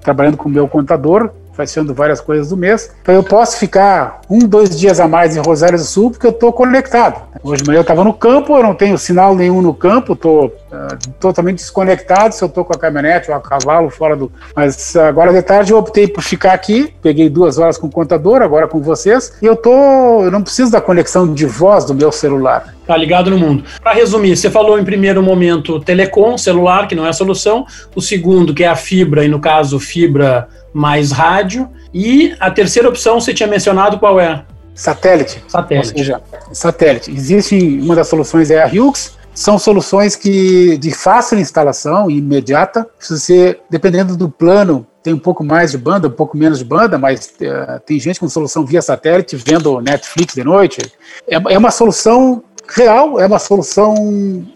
trabalhando 0.00 0.36
com 0.36 0.48
o 0.48 0.52
meu 0.52 0.66
contador, 0.66 1.30
fazendo 1.52 1.94
várias 1.94 2.20
coisas 2.20 2.48
do 2.48 2.56
mês. 2.56 2.90
Então 3.02 3.14
eu 3.14 3.22
posso 3.22 3.58
ficar 3.58 4.20
um, 4.28 4.38
dois 4.40 4.78
dias 4.78 5.00
a 5.00 5.08
mais 5.08 5.36
em 5.36 5.40
Rosário 5.40 5.78
do 5.78 5.84
Sul 5.84 6.10
porque 6.10 6.26
eu 6.26 6.30
estou 6.30 6.52
conectado. 6.52 7.22
Hoje 7.42 7.62
de 7.62 7.68
manhã 7.68 7.78
eu 7.78 7.82
estava 7.82 8.04
no 8.04 8.12
campo, 8.12 8.56
eu 8.56 8.62
não 8.62 8.74
tenho 8.74 8.98
sinal 8.98 9.34
nenhum 9.34 9.62
no 9.62 9.74
campo, 9.74 10.12
estou 10.12 10.46
uh, 10.46 11.10
totalmente 11.18 11.56
desconectado 11.56 12.34
se 12.34 12.42
eu 12.42 12.48
estou 12.48 12.64
com 12.64 12.74
a 12.74 12.78
caminhonete 12.78 13.30
ou 13.30 13.36
a 13.36 13.40
cavalo 13.40 13.90
fora 13.90 14.16
do. 14.16 14.30
Mas 14.54 14.94
agora 14.96 15.32
de 15.32 15.42
tarde 15.42 15.72
eu 15.72 15.78
optei 15.78 16.06
por 16.06 16.22
ficar 16.22 16.52
aqui, 16.52 16.92
peguei 17.02 17.28
duas 17.28 17.58
horas 17.58 17.78
com 17.78 17.86
o 17.86 17.90
contador, 17.90 18.42
agora 18.42 18.68
com 18.68 18.80
vocês, 18.80 19.34
e 19.40 19.46
eu 19.46 19.56
tô. 19.56 20.24
Eu 20.24 20.30
não 20.30 20.42
preciso 20.42 20.70
da 20.70 20.80
conexão 20.80 21.32
de 21.32 21.46
voz 21.46 21.84
do 21.84 21.94
meu 21.94 22.12
celular. 22.12 22.74
Tá 22.86 22.96
ligado 22.96 23.30
no 23.30 23.38
mundo. 23.38 23.64
Para 23.82 23.92
resumir, 23.92 24.36
você 24.36 24.50
falou 24.50 24.78
em 24.78 24.84
primeiro 24.84 25.22
momento 25.22 25.78
telecom, 25.78 26.36
celular, 26.36 26.88
que 26.88 26.94
não 26.94 27.06
é 27.06 27.10
a 27.10 27.12
solução. 27.12 27.64
O 27.94 28.00
segundo, 28.00 28.52
que 28.52 28.64
é 28.64 28.68
a 28.68 28.74
fibra, 28.74 29.24
e 29.24 29.28
no 29.28 29.38
caso, 29.38 29.78
fibra 29.78 30.48
mais 30.72 31.10
rádio. 31.10 31.68
E 31.92 32.34
a 32.38 32.50
terceira 32.50 32.88
opção 32.88 33.20
você 33.20 33.34
tinha 33.34 33.48
mencionado 33.48 33.98
qual 33.98 34.20
é? 34.20 34.44
Satélite. 34.74 35.42
Satélite. 35.46 35.92
Ou 35.92 35.98
seja, 35.98 36.20
satélite. 36.52 37.10
Existe 37.10 37.56
uma 37.82 37.94
das 37.94 38.08
soluções 38.08 38.50
é 38.50 38.62
a 38.62 38.66
Hughes. 38.66 39.18
São 39.34 39.58
soluções 39.58 40.16
que 40.16 40.76
de 40.78 40.90
fácil 40.90 41.38
instalação 41.38 42.10
e 42.10 42.18
imediata. 42.18 42.86
Se 42.98 43.18
você, 43.18 43.60
dependendo 43.70 44.16
do 44.16 44.28
plano, 44.28 44.86
tem 45.02 45.14
um 45.14 45.18
pouco 45.18 45.42
mais 45.42 45.72
de 45.72 45.78
banda, 45.78 46.08
um 46.08 46.12
pouco 46.12 46.36
menos 46.36 46.58
de 46.58 46.64
banda, 46.64 46.98
mas 46.98 47.32
uh, 47.40 47.80
tem 47.84 47.98
gente 47.98 48.20
com 48.20 48.28
solução 48.28 48.64
via 48.64 48.82
satélite 48.82 49.36
vendo 49.36 49.80
Netflix 49.80 50.34
de 50.34 50.44
noite. 50.44 50.80
É, 51.26 51.34
é 51.34 51.58
uma 51.58 51.70
solução 51.70 52.42
real, 52.68 53.18
é 53.18 53.26
uma 53.26 53.38
solução. 53.38 53.94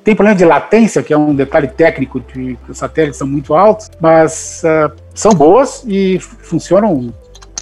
Tem 0.03 0.15
problema 0.15 0.37
de 0.37 0.45
latência, 0.45 1.03
que 1.03 1.13
é 1.13 1.19
um 1.19 1.35
detalhe 1.35 1.69
técnico, 1.69 2.21
de 2.21 2.57
que 2.57 2.71
os 2.71 2.79
satélites 2.79 3.19
são 3.19 3.27
muito 3.27 3.55
altos, 3.55 3.91
mas 4.01 4.63
uh, 4.65 4.93
são 5.15 5.33
boas 5.33 5.83
e 5.87 6.19
funcionam 6.19 7.13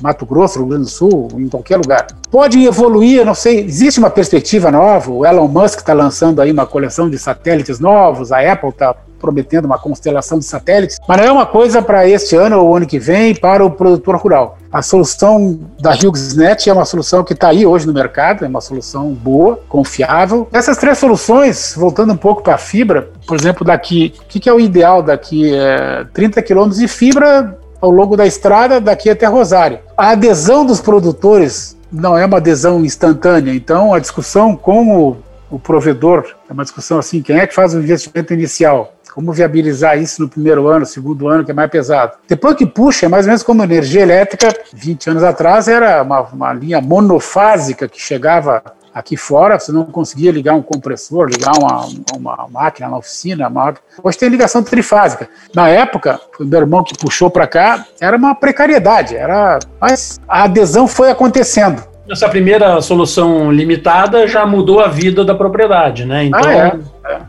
Mato 0.02 0.26
Grosso, 0.26 0.58
Rio 0.58 0.68
Grande 0.68 0.84
do 0.84 0.90
Sul, 0.90 1.28
em 1.36 1.48
qualquer 1.48 1.76
lugar. 1.76 2.06
Pode 2.30 2.64
evoluir, 2.64 3.24
não 3.24 3.34
sei, 3.34 3.60
existe 3.60 4.00
uma 4.00 4.10
perspectiva 4.10 4.70
nova, 4.70 5.10
o 5.10 5.24
Elon 5.24 5.46
Musk 5.46 5.78
está 5.78 5.92
lançando 5.92 6.42
aí 6.42 6.50
uma 6.50 6.66
coleção 6.66 7.08
de 7.08 7.18
satélites 7.18 7.78
novos, 7.78 8.32
a 8.32 8.40
Apple 8.52 8.70
está 8.70 8.94
prometendo 9.22 9.66
uma 9.66 9.78
constelação 9.78 10.38
de 10.40 10.44
satélites, 10.44 10.98
mas 11.08 11.18
não 11.18 11.24
é 11.24 11.32
uma 11.32 11.46
coisa 11.46 11.80
para 11.80 12.06
este 12.06 12.34
ano 12.34 12.58
ou 12.58 12.76
ano 12.76 12.86
que 12.86 12.98
vem 12.98 13.34
para 13.34 13.64
o 13.64 13.70
produtor 13.70 14.16
rural. 14.16 14.58
A 14.72 14.82
solução 14.82 15.60
da 15.80 15.92
HughesNet 15.92 16.68
é 16.68 16.72
uma 16.72 16.84
solução 16.84 17.22
que 17.22 17.34
está 17.34 17.48
aí 17.48 17.64
hoje 17.64 17.86
no 17.86 17.92
mercado, 17.92 18.44
é 18.44 18.48
uma 18.48 18.60
solução 18.60 19.12
boa, 19.12 19.60
confiável. 19.68 20.48
Essas 20.52 20.76
três 20.78 20.98
soluções, 20.98 21.74
voltando 21.76 22.12
um 22.12 22.16
pouco 22.16 22.42
para 22.42 22.54
a 22.54 22.58
fibra, 22.58 23.10
por 23.26 23.38
exemplo, 23.38 23.64
daqui, 23.64 24.14
o 24.18 24.24
que, 24.26 24.40
que, 24.40 24.48
é 24.48 24.52
o 24.52 24.58
ideal 24.58 25.02
daqui? 25.02 25.54
É 25.54 26.04
30 26.12 26.42
quilômetros 26.42 26.80
de 26.80 26.88
fibra 26.88 27.58
ao 27.80 27.90
longo 27.90 28.16
da 28.16 28.26
estrada 28.26 28.80
daqui 28.80 29.10
até 29.10 29.26
Rosário. 29.26 29.78
A 29.96 30.10
adesão 30.10 30.64
dos 30.64 30.80
produtores 30.80 31.76
não 31.92 32.16
é 32.16 32.24
uma 32.24 32.38
adesão 32.38 32.82
instantânea, 32.84 33.52
então 33.52 33.92
a 33.92 33.98
discussão 33.98 34.56
com 34.56 34.96
o, 34.96 35.16
o 35.50 35.58
provedor 35.58 36.24
é 36.48 36.52
uma 36.52 36.62
discussão 36.62 36.98
assim, 36.98 37.20
quem 37.20 37.36
é 37.36 37.46
que 37.46 37.54
faz 37.54 37.74
o 37.74 37.78
investimento 37.78 38.32
inicial? 38.32 38.94
Como 39.14 39.32
viabilizar 39.32 39.98
isso 39.98 40.22
no 40.22 40.28
primeiro 40.28 40.66
ano, 40.66 40.86
segundo 40.86 41.28
ano, 41.28 41.44
que 41.44 41.50
é 41.50 41.54
mais 41.54 41.70
pesado. 41.70 42.12
Depois 42.28 42.56
que 42.56 42.66
puxa, 42.66 43.06
é 43.06 43.08
mais 43.08 43.26
ou 43.26 43.28
menos 43.28 43.42
como 43.42 43.62
energia 43.62 44.02
elétrica, 44.02 44.48
20 44.72 45.10
anos 45.10 45.22
atrás, 45.22 45.68
era 45.68 46.02
uma, 46.02 46.20
uma 46.22 46.52
linha 46.52 46.80
monofásica 46.80 47.88
que 47.88 48.00
chegava 48.00 48.62
aqui 48.94 49.16
fora, 49.16 49.58
você 49.58 49.72
não 49.72 49.84
conseguia 49.84 50.30
ligar 50.30 50.54
um 50.54 50.62
compressor, 50.62 51.26
ligar 51.28 51.52
uma, 51.58 51.88
uma 52.14 52.46
máquina 52.50 52.88
na 52.88 52.98
oficina. 52.98 53.48
Uma... 53.48 53.74
Hoje 54.02 54.18
tem 54.18 54.28
ligação 54.28 54.62
trifásica. 54.62 55.28
Na 55.54 55.68
época, 55.68 56.20
o 56.38 56.44
meu 56.44 56.60
irmão 56.60 56.84
que 56.84 56.96
puxou 56.96 57.30
para 57.30 57.46
cá, 57.46 57.86
era 58.00 58.16
uma 58.16 58.34
precariedade, 58.34 59.16
era... 59.16 59.58
mas 59.80 60.20
a 60.28 60.44
adesão 60.44 60.86
foi 60.86 61.10
acontecendo 61.10 61.92
essa 62.10 62.28
primeira 62.28 62.80
solução 62.82 63.50
limitada 63.50 64.26
já 64.26 64.44
mudou 64.44 64.80
a 64.80 64.88
vida 64.88 65.24
da 65.24 65.34
propriedade, 65.34 66.04
né? 66.04 66.24
Então, 66.24 66.40
ah, 66.44 66.52
é. 66.52 66.78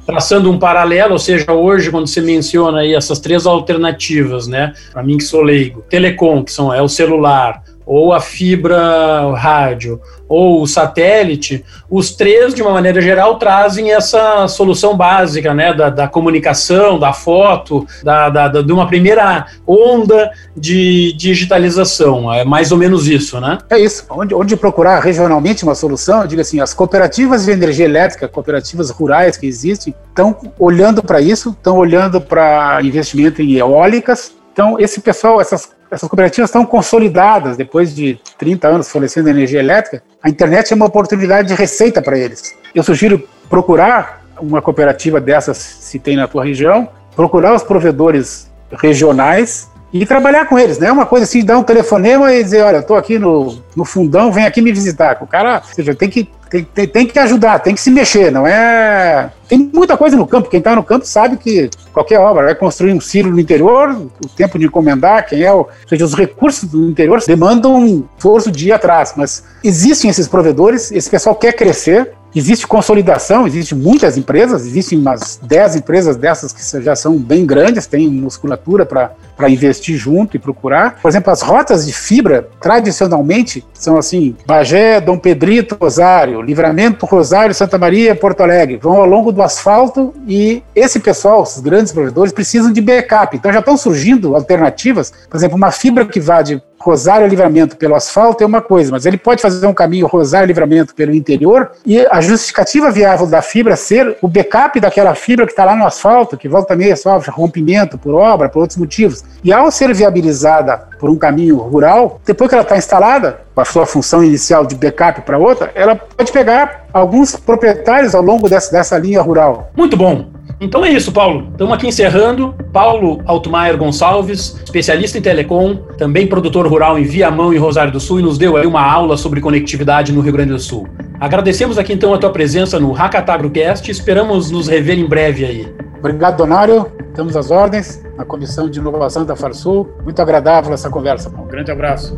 Traçando 0.06 0.51
um 0.51 0.60
paralelo, 0.60 1.13
ou 1.13 1.20
seja, 1.20 1.51
hoje 1.51 1.89
quando 1.89 2.08
você 2.08 2.22
menciona 2.22 2.80
aí 2.80 2.94
essas 2.94 3.20
três 3.20 3.46
alternativas, 3.46 4.48
né? 4.48 4.74
Para 4.92 5.03
mim 5.03 5.18
que 5.18 5.24
sou 5.24 5.42
leigo, 5.42 5.84
telecom, 5.89 6.44
que 6.44 6.51
são 6.51 6.74
é 6.74 6.82
o 6.82 6.88
celular, 6.88 7.63
ou 7.86 8.13
a 8.13 8.20
fibra 8.20 9.34
rádio, 9.36 10.00
ou 10.28 10.62
o 10.62 10.68
satélite, 10.68 11.63
os 11.90 12.16
três, 12.16 12.54
de 12.54 12.62
uma 12.62 12.72
maneira 12.72 13.02
geral, 13.02 13.38
trazem 13.38 13.92
essa 13.92 14.48
solução 14.48 14.96
básica 14.96 15.54
né, 15.54 15.74
da, 15.74 15.90
da 15.90 16.08
comunicação, 16.08 16.98
da 16.98 17.13
foto, 17.13 17.86
da, 18.04 18.30
da, 18.30 18.48
da, 18.48 18.62
de 18.62 18.72
uma 18.72 18.88
primeira 18.88 19.46
onda 19.68 20.32
de 20.56 21.13
digitalização. 21.13 22.34
É 22.34 22.44
mais 22.44 22.72
ou 22.72 22.78
menos 22.78 23.08
isso, 23.08 23.40
né? 23.40 23.58
É 23.70 23.78
isso. 23.78 24.06
Onde, 24.10 24.34
onde 24.34 24.56
procurar 24.56 25.00
regionalmente 25.00 25.63
uma 25.63 25.75
solução, 25.75 26.22
eu 26.22 26.28
digo 26.28 26.42
assim, 26.42 26.60
as 26.60 26.74
cooperativas 26.74 27.46
de 27.46 27.52
energia 27.52 27.86
elétrica, 27.86 28.28
cooperativas 28.28 28.90
rurais 28.90 29.38
que 29.38 29.46
existem, 29.46 29.94
estão 30.10 30.36
olhando 30.58 31.04
para 31.04 31.22
isso, 31.22 31.50
estão 31.50 31.78
olhando 31.78 32.20
para 32.20 32.80
investimento 32.82 33.42
em 33.42 33.54
eólicas, 33.54 34.32
então, 34.54 34.80
esse 34.80 35.02
pessoal, 35.02 35.42
essas 35.42 35.72
essas 35.94 36.10
cooperativas 36.10 36.50
estão 36.50 36.66
consolidadas 36.66 37.56
depois 37.56 37.96
de 37.96 38.20
30 38.38 38.68
anos 38.68 38.90
fornecendo 38.90 39.30
energia 39.30 39.60
elétrica. 39.60 40.04
A 40.22 40.30
internet 40.30 40.72
é 40.72 40.76
uma 40.76 40.86
oportunidade 40.86 41.48
de 41.48 41.54
receita 41.54 42.02
para 42.02 42.18
eles. 42.18 42.56
Eu 42.74 42.84
sugiro 42.84 43.28
procurar 43.50 44.24
uma 44.42 44.62
cooperativa 44.62 45.22
dessas, 45.22 45.58
se 45.58 46.00
tem 46.00 46.16
na 46.16 46.28
tua 46.28 46.44
região, 46.44 46.90
procurar 47.16 47.54
os 47.54 47.64
provedores 47.64 48.52
regionais 48.72 49.70
e 49.92 50.06
trabalhar 50.06 50.46
com 50.46 50.58
eles. 50.58 50.80
Não 50.80 50.88
é 50.88 50.92
uma 50.92 51.06
coisa 51.06 51.26
assim, 51.26 51.46
dar 51.46 51.58
um 51.58 51.64
telefonema 51.64 52.34
e 52.34 52.44
dizer, 52.44 52.64
olha, 52.64 52.78
estou 52.78 52.98
aqui 52.98 53.20
no, 53.20 53.62
no 53.76 53.86
fundão, 53.86 54.32
vem 54.32 54.46
aqui 54.46 54.60
me 54.62 54.72
visitar. 54.72 55.20
O 55.22 55.28
cara, 55.28 55.62
ou 55.64 55.74
seja, 55.74 55.94
tem 55.94 56.10
que, 56.10 56.28
tem, 56.54 56.64
tem, 56.64 56.88
tem, 56.88 57.08
que 57.08 57.18
ajudar, 57.18 57.58
tem 57.58 57.74
que 57.74 57.82
se 57.82 57.90
mexer, 57.90 58.32
não 58.32 58.46
é... 58.46 59.32
Tem 59.50 59.58
muita 59.74 59.98
coisa 59.98 60.16
no 60.16 60.28
campo, 60.28 60.50
quem 60.50 60.60
está 60.60 60.76
no 60.76 60.84
campo 60.84 61.04
sabe 61.04 61.36
que 61.38 61.68
qualquer 61.92 62.20
obra 62.20 62.46
vai 62.46 62.54
construir 62.54 62.94
um 62.94 63.02
círculo 63.02 63.34
no 63.34 63.42
interior, 63.42 63.90
o 64.24 64.30
tempo 64.30 64.60
de 64.60 64.68
encomendar, 64.68 65.28
quem 65.28 65.42
é 65.42 65.52
o... 65.52 65.58
Ou 65.58 65.70
seja, 65.88 66.06
os 66.06 66.14
recursos 66.14 66.70
do 66.70 66.88
interior 66.88 67.20
demandam 67.26 67.76
um 67.76 68.06
esforço 68.16 68.52
de 68.52 68.68
ir 68.68 68.72
atrás, 68.72 69.16
mas 69.18 69.44
existem 69.64 70.12
esses 70.12 70.28
provedores, 70.28 70.92
esse 70.92 71.10
pessoal 71.10 71.36
quer 71.36 71.54
crescer, 71.54 72.14
Existe 72.36 72.66
consolidação, 72.66 73.46
existe 73.46 73.75
muitas 73.75 74.18
empresas, 74.18 74.66
existem 74.66 74.98
umas 74.98 75.40
10 75.44 75.78
empresas 75.78 76.16
dessas 76.16 76.52
que 76.52 76.82
já 76.82 76.96
são 76.96 77.16
bem 77.18 77.46
grandes, 77.46 77.86
têm 77.86 78.10
musculatura 78.10 78.86
para 78.86 79.50
investir 79.50 79.96
junto 79.98 80.36
e 80.36 80.40
procurar. 80.40 81.00
Por 81.02 81.10
exemplo, 81.10 81.32
as 81.32 81.42
rotas 81.42 81.86
de 81.86 81.94
fibra, 81.94 82.48
tradicionalmente, 82.60 83.63
são 83.74 83.98
assim: 83.98 84.36
Bagé, 84.46 85.00
Dom 85.00 85.18
Pedrito, 85.18 85.78
Rosário, 85.80 86.42
Livramento, 86.42 87.06
Rosário, 87.06 87.54
Santa 87.54 87.78
Maria, 87.78 88.16
Porto 88.16 88.42
Alegre. 88.42 88.78
Vão 88.78 88.94
ao 88.94 89.06
longo 89.06 89.32
do 89.32 89.42
asfalto 89.42 90.13
e 90.28 90.63
esse 90.75 91.00
pessoal, 91.00 91.44
os 91.44 91.60
grandes 91.60 91.92
provedores, 91.92 92.34
precisam 92.34 92.72
de 92.72 92.82
backup. 92.82 93.38
Então 93.38 93.54
já 93.54 93.60
estão 93.60 93.78
surgindo 93.78 94.36
alternativas. 94.36 95.13
Por 95.30 95.38
exemplo, 95.38 95.56
uma 95.56 95.72
fibra 95.72 96.06
que 96.06 96.20
vá 96.20 96.42
de 96.42 96.62
Rosário 96.84 97.28
Livramento 97.28 97.78
pelo 97.78 97.96
asfalto 97.96 98.44
é 98.44 98.46
uma 98.46 98.62
coisa, 98.62 98.92
mas 98.92 99.06
ele 99.06 99.18
pode 99.18 99.42
fazer 99.42 99.66
um 99.66 99.74
caminho 99.74 100.06
Rosário 100.06 100.48
Livramento 100.48 100.94
pelo 100.94 101.16
interior 101.16 101.72
e 101.86 102.06
a 102.12 102.20
justificativa 102.20 102.92
viável 102.92 103.25
da 103.25 103.42
fibra 103.42 103.78
ser 103.78 104.18
o 104.22 104.28
backup 104.28 104.78
daquela 104.82 105.16
fibra 105.16 105.46
que 105.46 105.54
está 105.54 105.63
lá 105.63 105.78
no 105.78 105.86
asfalto, 105.86 106.36
que 106.36 106.50
volta 106.50 106.75
meio 106.75 106.98
sofre 106.98 107.32
rompimento 107.32 107.98
por 107.98 108.13
obra, 108.13 108.50
por 108.50 108.60
outros 108.60 108.78
motivos. 108.78 109.24
E 109.42 109.54
ao 109.54 109.72
ser 109.72 109.94
viabilizada 109.94 110.78
por 111.00 111.10
um 111.10 111.16
caminho 111.16 111.56
rural, 111.56 112.20
depois 112.25 112.50
que 112.50 112.56
ela 112.56 112.63
está 112.63 112.75
instalada, 112.75 113.40
com 113.56 113.62
a 113.62 113.66
sua 113.66 113.86
função 113.86 114.22
inicial 114.22 114.66
de 114.66 114.75
backup 114.75 115.22
para 115.22 115.38
outra, 115.38 115.72
ela 115.75 115.96
pode 115.96 116.34
pegar 116.34 116.86
alguns 116.92 117.34
proprietários 117.36 118.13
ao 118.13 118.22
longo 118.22 118.50
dessa, 118.50 118.72
dessa 118.72 118.98
linha 118.98 119.22
rural. 119.22 119.72
Muito 119.75 119.96
bom. 119.96 120.33
Então 120.63 120.86
é 120.86 120.89
isso, 120.89 121.12
Paulo. 121.12 121.50
Estamos 121.51 121.74
aqui 121.74 121.88
encerrando. 121.88 122.55
Paulo 122.72 123.22
Altumayer 123.25 123.77
Gonçalves, 123.77 124.58
especialista 124.63 125.17
em 125.17 125.22
telecom, 125.22 125.75
também 125.98 126.25
produtor 126.25 126.65
rural 126.67 126.98
em 126.98 127.03
Viamão 127.03 127.53
e 127.53 127.58
Rosário 127.58 127.91
do 127.91 128.00
Sul, 128.00 128.22
e 128.22 128.24
nos 128.24 128.38
deu 128.38 128.55
aí 128.55 128.65
uma 128.65 128.82
aula 128.82 129.17
sobre 129.17 129.41
conectividade 129.41 130.13
no 130.13 130.22
Rio 130.22 130.32
Grande 130.32 130.53
do 130.53 130.60
Sul. 130.60 130.88
Agradecemos 131.20 131.77
aqui 131.77 131.91
então 131.91 132.13
a 132.13 132.17
tua 132.17 132.32
presença 132.32 132.79
no 132.79 132.96
HackatagroCast 132.96 133.89
e 133.89 133.91
esperamos 133.91 134.50
nos 134.50 134.70
rever 134.70 134.98
em 134.98 135.05
breve 135.05 135.46
aí. 135.46 135.75
Obrigado, 136.00 136.38
Donário. 136.38 136.89
Estamos 137.10 137.36
às 137.36 137.51
ordens, 137.51 138.01
na 138.17 138.24
Comissão 138.24 138.70
de 138.70 138.79
Inovação 138.79 139.25
da 139.25 139.36
Farsul. 139.36 139.89
Muito 140.03 140.22
agradável 140.22 140.74
essa 140.74 140.89
conversa. 140.89 141.29
Um 141.29 141.46
grande 141.46 141.72
abraço. 141.72 142.17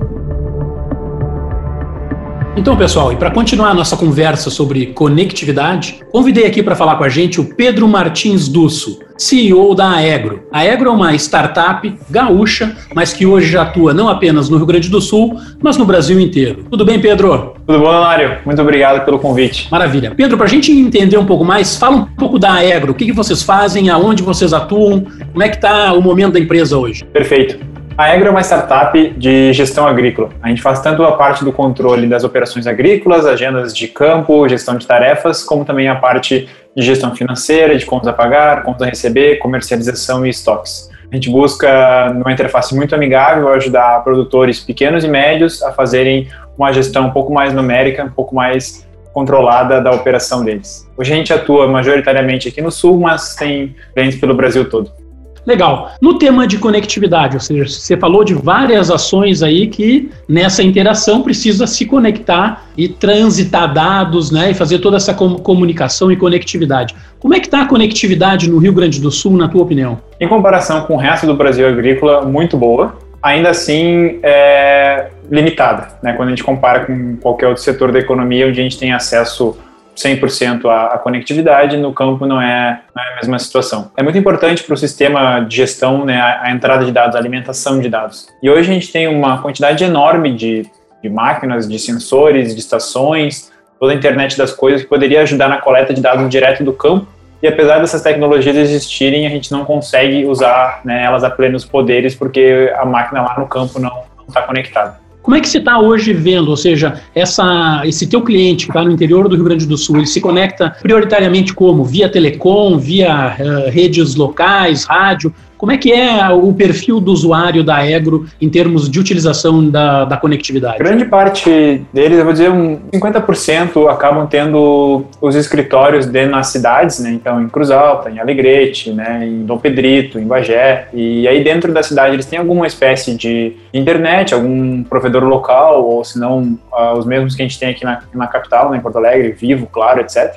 Então, 2.57 2.77
pessoal, 2.77 3.11
e 3.11 3.17
para 3.17 3.29
continuar 3.31 3.71
a 3.71 3.73
nossa 3.73 3.97
conversa 3.97 4.49
sobre 4.49 4.87
conectividade, 4.87 5.99
convidei 6.09 6.45
aqui 6.45 6.63
para 6.63 6.73
falar 6.73 6.95
com 6.95 7.03
a 7.03 7.09
gente 7.09 7.39
o 7.39 7.53
Pedro 7.53 7.85
Martins 7.85 8.47
Dusso, 8.47 8.99
CEO 9.17 9.75
da 9.75 9.91
Aegro. 9.91 10.43
A 10.53 10.59
Aegro 10.59 10.89
é 10.89 10.91
uma 10.93 11.13
startup 11.15 11.93
gaúcha, 12.09 12.73
mas 12.93 13.11
que 13.11 13.25
hoje 13.25 13.51
já 13.51 13.63
atua 13.63 13.93
não 13.93 14.07
apenas 14.07 14.49
no 14.49 14.55
Rio 14.55 14.65
Grande 14.65 14.89
do 14.89 15.01
Sul, 15.01 15.37
mas 15.61 15.75
no 15.75 15.83
Brasil 15.83 16.17
inteiro. 16.17 16.65
Tudo 16.71 16.85
bem, 16.85 16.97
Pedro? 16.97 17.55
Tudo 17.67 17.79
bom, 17.79 17.91
Mário? 17.91 18.37
Muito 18.45 18.61
obrigado 18.61 19.03
pelo 19.03 19.19
convite. 19.19 19.67
Maravilha. 19.69 20.13
Pedro, 20.15 20.37
para 20.37 20.45
a 20.45 20.49
gente 20.49 20.71
entender 20.71 21.17
um 21.17 21.25
pouco 21.25 21.43
mais, 21.43 21.75
fala 21.75 21.97
um 21.97 22.05
pouco 22.05 22.39
da 22.39 22.53
Aegro. 22.53 22.93
O 22.93 22.95
que, 22.95 23.05
que 23.05 23.11
vocês 23.11 23.43
fazem, 23.43 23.89
aonde 23.89 24.23
vocês 24.23 24.53
atuam, 24.53 25.05
como 25.33 25.43
é 25.43 25.49
que 25.49 25.57
está 25.57 25.91
o 25.91 26.01
momento 26.01 26.33
da 26.33 26.39
empresa 26.39 26.77
hoje? 26.77 27.03
Perfeito. 27.03 27.74
A 27.97 28.13
Egro 28.13 28.27
é 28.27 28.31
uma 28.31 28.41
startup 28.41 29.09
de 29.11 29.53
gestão 29.53 29.87
agrícola. 29.87 30.29
A 30.41 30.49
gente 30.49 30.61
faz 30.61 30.81
tanto 30.81 31.01
a 31.05 31.13
parte 31.13 31.45
do 31.45 31.53
controle 31.53 32.07
das 32.07 32.25
operações 32.25 32.67
agrícolas, 32.67 33.25
agendas 33.25 33.73
de 33.73 33.87
campo, 33.87 34.49
gestão 34.49 34.75
de 34.77 34.85
tarefas, 34.85 35.45
como 35.45 35.63
também 35.63 35.87
a 35.87 35.95
parte 35.95 36.49
de 36.75 36.83
gestão 36.83 37.15
financeira, 37.15 37.77
de 37.77 37.85
contas 37.85 38.09
a 38.09 38.13
pagar, 38.13 38.63
contas 38.63 38.81
a 38.81 38.89
receber, 38.89 39.37
comercialização 39.37 40.25
e 40.25 40.29
estoques. 40.29 40.91
A 41.09 41.15
gente 41.15 41.29
busca, 41.29 42.13
numa 42.13 42.33
interface 42.33 42.75
muito 42.75 42.93
amigável, 42.93 43.47
ajudar 43.53 44.03
produtores 44.03 44.59
pequenos 44.59 45.05
e 45.05 45.07
médios 45.07 45.63
a 45.63 45.71
fazerem 45.71 46.27
uma 46.57 46.73
gestão 46.73 47.05
um 47.05 47.11
pouco 47.11 47.33
mais 47.33 47.53
numérica, 47.53 48.03
um 48.03 48.09
pouco 48.09 48.35
mais 48.35 48.85
controlada 49.13 49.79
da 49.79 49.91
operação 49.91 50.43
deles. 50.43 50.85
Hoje 50.97 51.13
a 51.13 51.15
gente 51.15 51.31
atua 51.31 51.65
majoritariamente 51.65 52.49
aqui 52.49 52.61
no 52.61 52.71
Sul, 52.71 52.99
mas 52.99 53.35
tem 53.35 53.73
clientes 53.93 54.19
pelo 54.19 54.33
Brasil 54.33 54.69
todo. 54.69 55.04
Legal. 55.45 55.91
No 56.01 56.17
tema 56.17 56.47
de 56.47 56.57
conectividade, 56.57 57.35
ou 57.35 57.39
seja, 57.39 57.67
você 57.67 57.95
falou 57.95 58.23
de 58.23 58.33
várias 58.33 58.89
ações 58.89 59.43
aí 59.43 59.67
que 59.67 60.09
nessa 60.27 60.63
interação 60.63 61.21
precisa 61.21 61.67
se 61.67 61.85
conectar 61.85 62.65
e 62.75 62.87
transitar 62.87 63.71
dados, 63.71 64.31
né, 64.31 64.51
e 64.51 64.53
fazer 64.53 64.79
toda 64.79 64.97
essa 64.97 65.13
comunicação 65.13 66.11
e 66.11 66.15
conectividade. 66.15 66.95
Como 67.19 67.33
é 67.33 67.39
que 67.39 67.47
está 67.47 67.61
a 67.61 67.65
conectividade 67.65 68.49
no 68.49 68.57
Rio 68.57 68.73
Grande 68.73 68.99
do 68.99 69.11
Sul, 69.11 69.37
na 69.37 69.47
tua 69.47 69.63
opinião? 69.63 69.99
Em 70.19 70.27
comparação 70.27 70.81
com 70.81 70.95
o 70.95 70.97
resto 70.97 71.25
do 71.27 71.35
Brasil 71.35 71.67
agrícola, 71.67 72.25
muito 72.25 72.57
boa. 72.57 72.97
Ainda 73.21 73.49
assim, 73.49 74.19
é 74.21 75.07
limitada, 75.31 75.87
né? 76.03 76.13
Quando 76.13 76.27
a 76.27 76.31
gente 76.31 76.43
compara 76.43 76.85
com 76.85 77.17
qualquer 77.17 77.47
outro 77.47 77.63
setor 77.63 77.91
da 77.91 77.97
economia 77.97 78.47
onde 78.47 78.59
a 78.59 78.63
gente 78.63 78.77
tem 78.77 78.93
acesso 78.93 79.57
100% 79.95 80.65
a, 80.65 80.95
a 80.95 80.97
conectividade, 80.97 81.77
no 81.77 81.93
campo 81.93 82.25
não 82.25 82.41
é, 82.41 82.81
não 82.93 83.03
é 83.03 83.13
a 83.13 83.15
mesma 83.15 83.39
situação. 83.39 83.91
É 83.95 84.03
muito 84.03 84.17
importante 84.17 84.63
para 84.63 84.73
o 84.73 84.77
sistema 84.77 85.39
de 85.39 85.55
gestão 85.55 86.05
né, 86.05 86.19
a, 86.19 86.43
a, 86.43 86.51
entrada 86.51 86.85
de 86.85 86.91
dados, 86.91 87.15
a 87.15 87.19
alimentação 87.19 87.79
de 87.79 87.89
dados. 87.89 88.27
E 88.43 88.49
hoje 88.49 88.69
a 88.69 88.73
gente 88.73 88.91
tem 88.91 89.07
uma 89.07 89.41
quantidade 89.41 89.83
enorme 89.83 90.33
de, 90.33 90.69
de 91.01 91.09
máquinas, 91.09 91.67
de 91.67 91.79
sensores, 91.79 92.53
de 92.53 92.59
estações, 92.59 93.51
toda 93.79 93.93
a 93.93 93.95
internet 93.95 94.37
das 94.37 94.51
coisas 94.51 94.81
que 94.81 94.87
poderia 94.87 95.21
ajudar 95.21 95.47
na 95.47 95.57
coleta 95.57 95.93
de 95.93 96.01
dados 96.01 96.29
direto 96.29 96.63
do 96.63 96.73
campo. 96.73 97.07
E 97.41 97.47
apesar 97.47 97.79
dessas 97.79 98.01
tecnologias 98.01 98.55
existirem, 98.55 99.27
a 99.27 99.29
gente 99.29 99.51
não 99.51 99.65
consegue 99.65 100.25
usar 100.25 100.81
né, 100.83 101.03
elas 101.03 101.23
a 101.23 101.29
plenos 101.29 101.63
poderes 101.63 102.15
porque 102.15 102.73
a 102.75 102.85
máquina 102.85 103.21
lá 103.21 103.35
no 103.37 103.47
campo 103.47 103.79
não 103.79 104.03
está 104.27 104.41
conectada. 104.41 105.04
Como 105.25 105.35
é 105.35 105.41
que 105.41 105.49
você 105.49 105.57
está 105.57 105.79
hoje 105.79 106.13
vendo, 106.13 106.49
ou 106.49 106.55
seja, 106.55 107.01
essa, 107.15 107.81
esse 107.83 108.05
teu 108.05 108.21
cliente 108.21 108.65
que 108.65 108.71
está 108.71 108.83
no 108.83 108.91
interior 108.91 109.27
do 109.27 109.35
Rio 109.35 109.45
Grande 109.45 109.65
do 109.65 109.75
Sul, 109.75 109.97
ele 109.97 110.05
se 110.05 110.21
conecta 110.21 110.75
prioritariamente 110.83 111.51
como? 111.51 111.83
Via 111.83 112.07
telecom, 112.07 112.77
via 112.77 113.35
uh, 113.39 113.71
redes 113.71 114.13
locais, 114.13 114.83
rádio? 114.83 115.33
Como 115.57 115.71
é 115.71 115.77
que 115.77 115.91
é 115.91 116.29
o 116.29 116.53
perfil 116.53 116.99
do 116.99 117.11
usuário 117.11 117.63
da 117.63 117.85
Egro 117.85 118.25
em 118.41 118.49
termos 118.49 118.89
de 118.89 118.99
utilização 118.99 119.69
da, 119.69 120.05
da 120.05 120.17
conectividade? 120.17 120.77
Grande 120.77 121.05
parte 121.05 121.81
deles, 121.93 122.17
eu 122.17 122.23
vou 122.23 122.33
dizer, 122.33 122.51
um 122.51 122.79
50% 122.93 123.89
acabam 123.89 124.27
tendo 124.27 125.05
os 125.21 125.35
escritórios 125.35 126.05
dentro 126.05 126.31
nas 126.31 126.47
cidades, 126.47 126.99
né? 126.99 127.11
Então, 127.11 127.41
em 127.41 127.47
Cruz 127.47 127.71
Alta, 127.71 128.09
em 128.09 128.19
Alegrete, 128.19 128.91
né? 128.91 129.25
em 129.25 129.45
Dom 129.45 129.57
Pedrito, 129.57 130.19
em 130.19 130.25
Bagé. 130.25 130.87
E 130.93 131.27
aí, 131.27 131.43
dentro 131.43 131.73
da 131.73 131.81
cidade, 131.81 132.15
eles 132.15 132.25
têm 132.25 132.39
alguma 132.39 132.67
espécie 132.67 133.15
de 133.15 133.53
internet, 133.73 134.33
algum 134.33 134.83
provedor 134.83 135.23
local, 135.23 135.85
ou 135.85 136.03
se 136.03 136.19
não, 136.19 136.57
uh, 136.71 136.97
os 136.97 137.05
mesmos 137.05 137.35
que 137.35 137.41
a 137.41 137.45
gente 137.45 137.59
tem 137.59 137.69
aqui 137.69 137.83
na, 137.83 138.01
na 138.13 138.27
capital, 138.27 138.71
né? 138.71 138.77
em 138.77 138.81
Porto 138.81 138.97
Alegre, 138.97 139.31
Vivo, 139.31 139.67
Claro, 139.67 140.01
etc. 140.01 140.35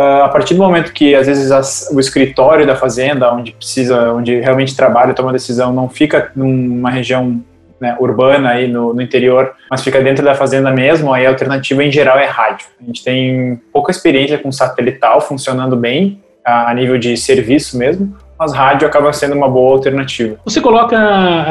Uh, 0.00 0.22
a 0.24 0.28
partir 0.30 0.54
do 0.54 0.62
momento 0.62 0.94
que 0.94 1.14
às 1.14 1.26
vezes 1.26 1.50
as, 1.50 1.90
o 1.92 2.00
escritório 2.00 2.66
da 2.66 2.74
fazenda, 2.74 3.30
onde 3.34 3.52
precisa, 3.52 4.14
onde 4.14 4.40
realmente 4.40 4.74
trabalha, 4.74 5.12
toma 5.12 5.30
decisão, 5.30 5.74
não 5.74 5.90
fica 5.90 6.32
numa 6.34 6.90
região 6.90 7.44
né, 7.78 7.94
urbana 8.00 8.48
aí 8.48 8.66
no, 8.66 8.94
no, 8.94 9.02
interior, 9.02 9.52
mas 9.70 9.84
fica 9.84 10.00
dentro 10.00 10.24
da 10.24 10.34
fazenda 10.34 10.70
mesmo, 10.70 11.12
aí 11.12 11.26
a 11.26 11.28
alternativa 11.28 11.84
em 11.84 11.92
geral 11.92 12.18
é 12.18 12.24
rádio. 12.24 12.66
A 12.80 12.84
gente 12.86 13.04
tem 13.04 13.60
pouca 13.70 13.90
experiência 13.90 14.38
com 14.38 14.50
satelital 14.50 15.20
funcionando 15.20 15.76
bem 15.76 16.22
a, 16.42 16.70
a 16.70 16.74
nível 16.74 16.96
de 16.96 17.14
serviço 17.18 17.76
mesmo, 17.76 18.16
mas 18.40 18.54
rádio 18.54 18.88
acaba 18.88 19.12
sendo 19.12 19.34
uma 19.34 19.50
boa 19.50 19.72
alternativa. 19.72 20.36
Você 20.46 20.62
coloca 20.62 20.96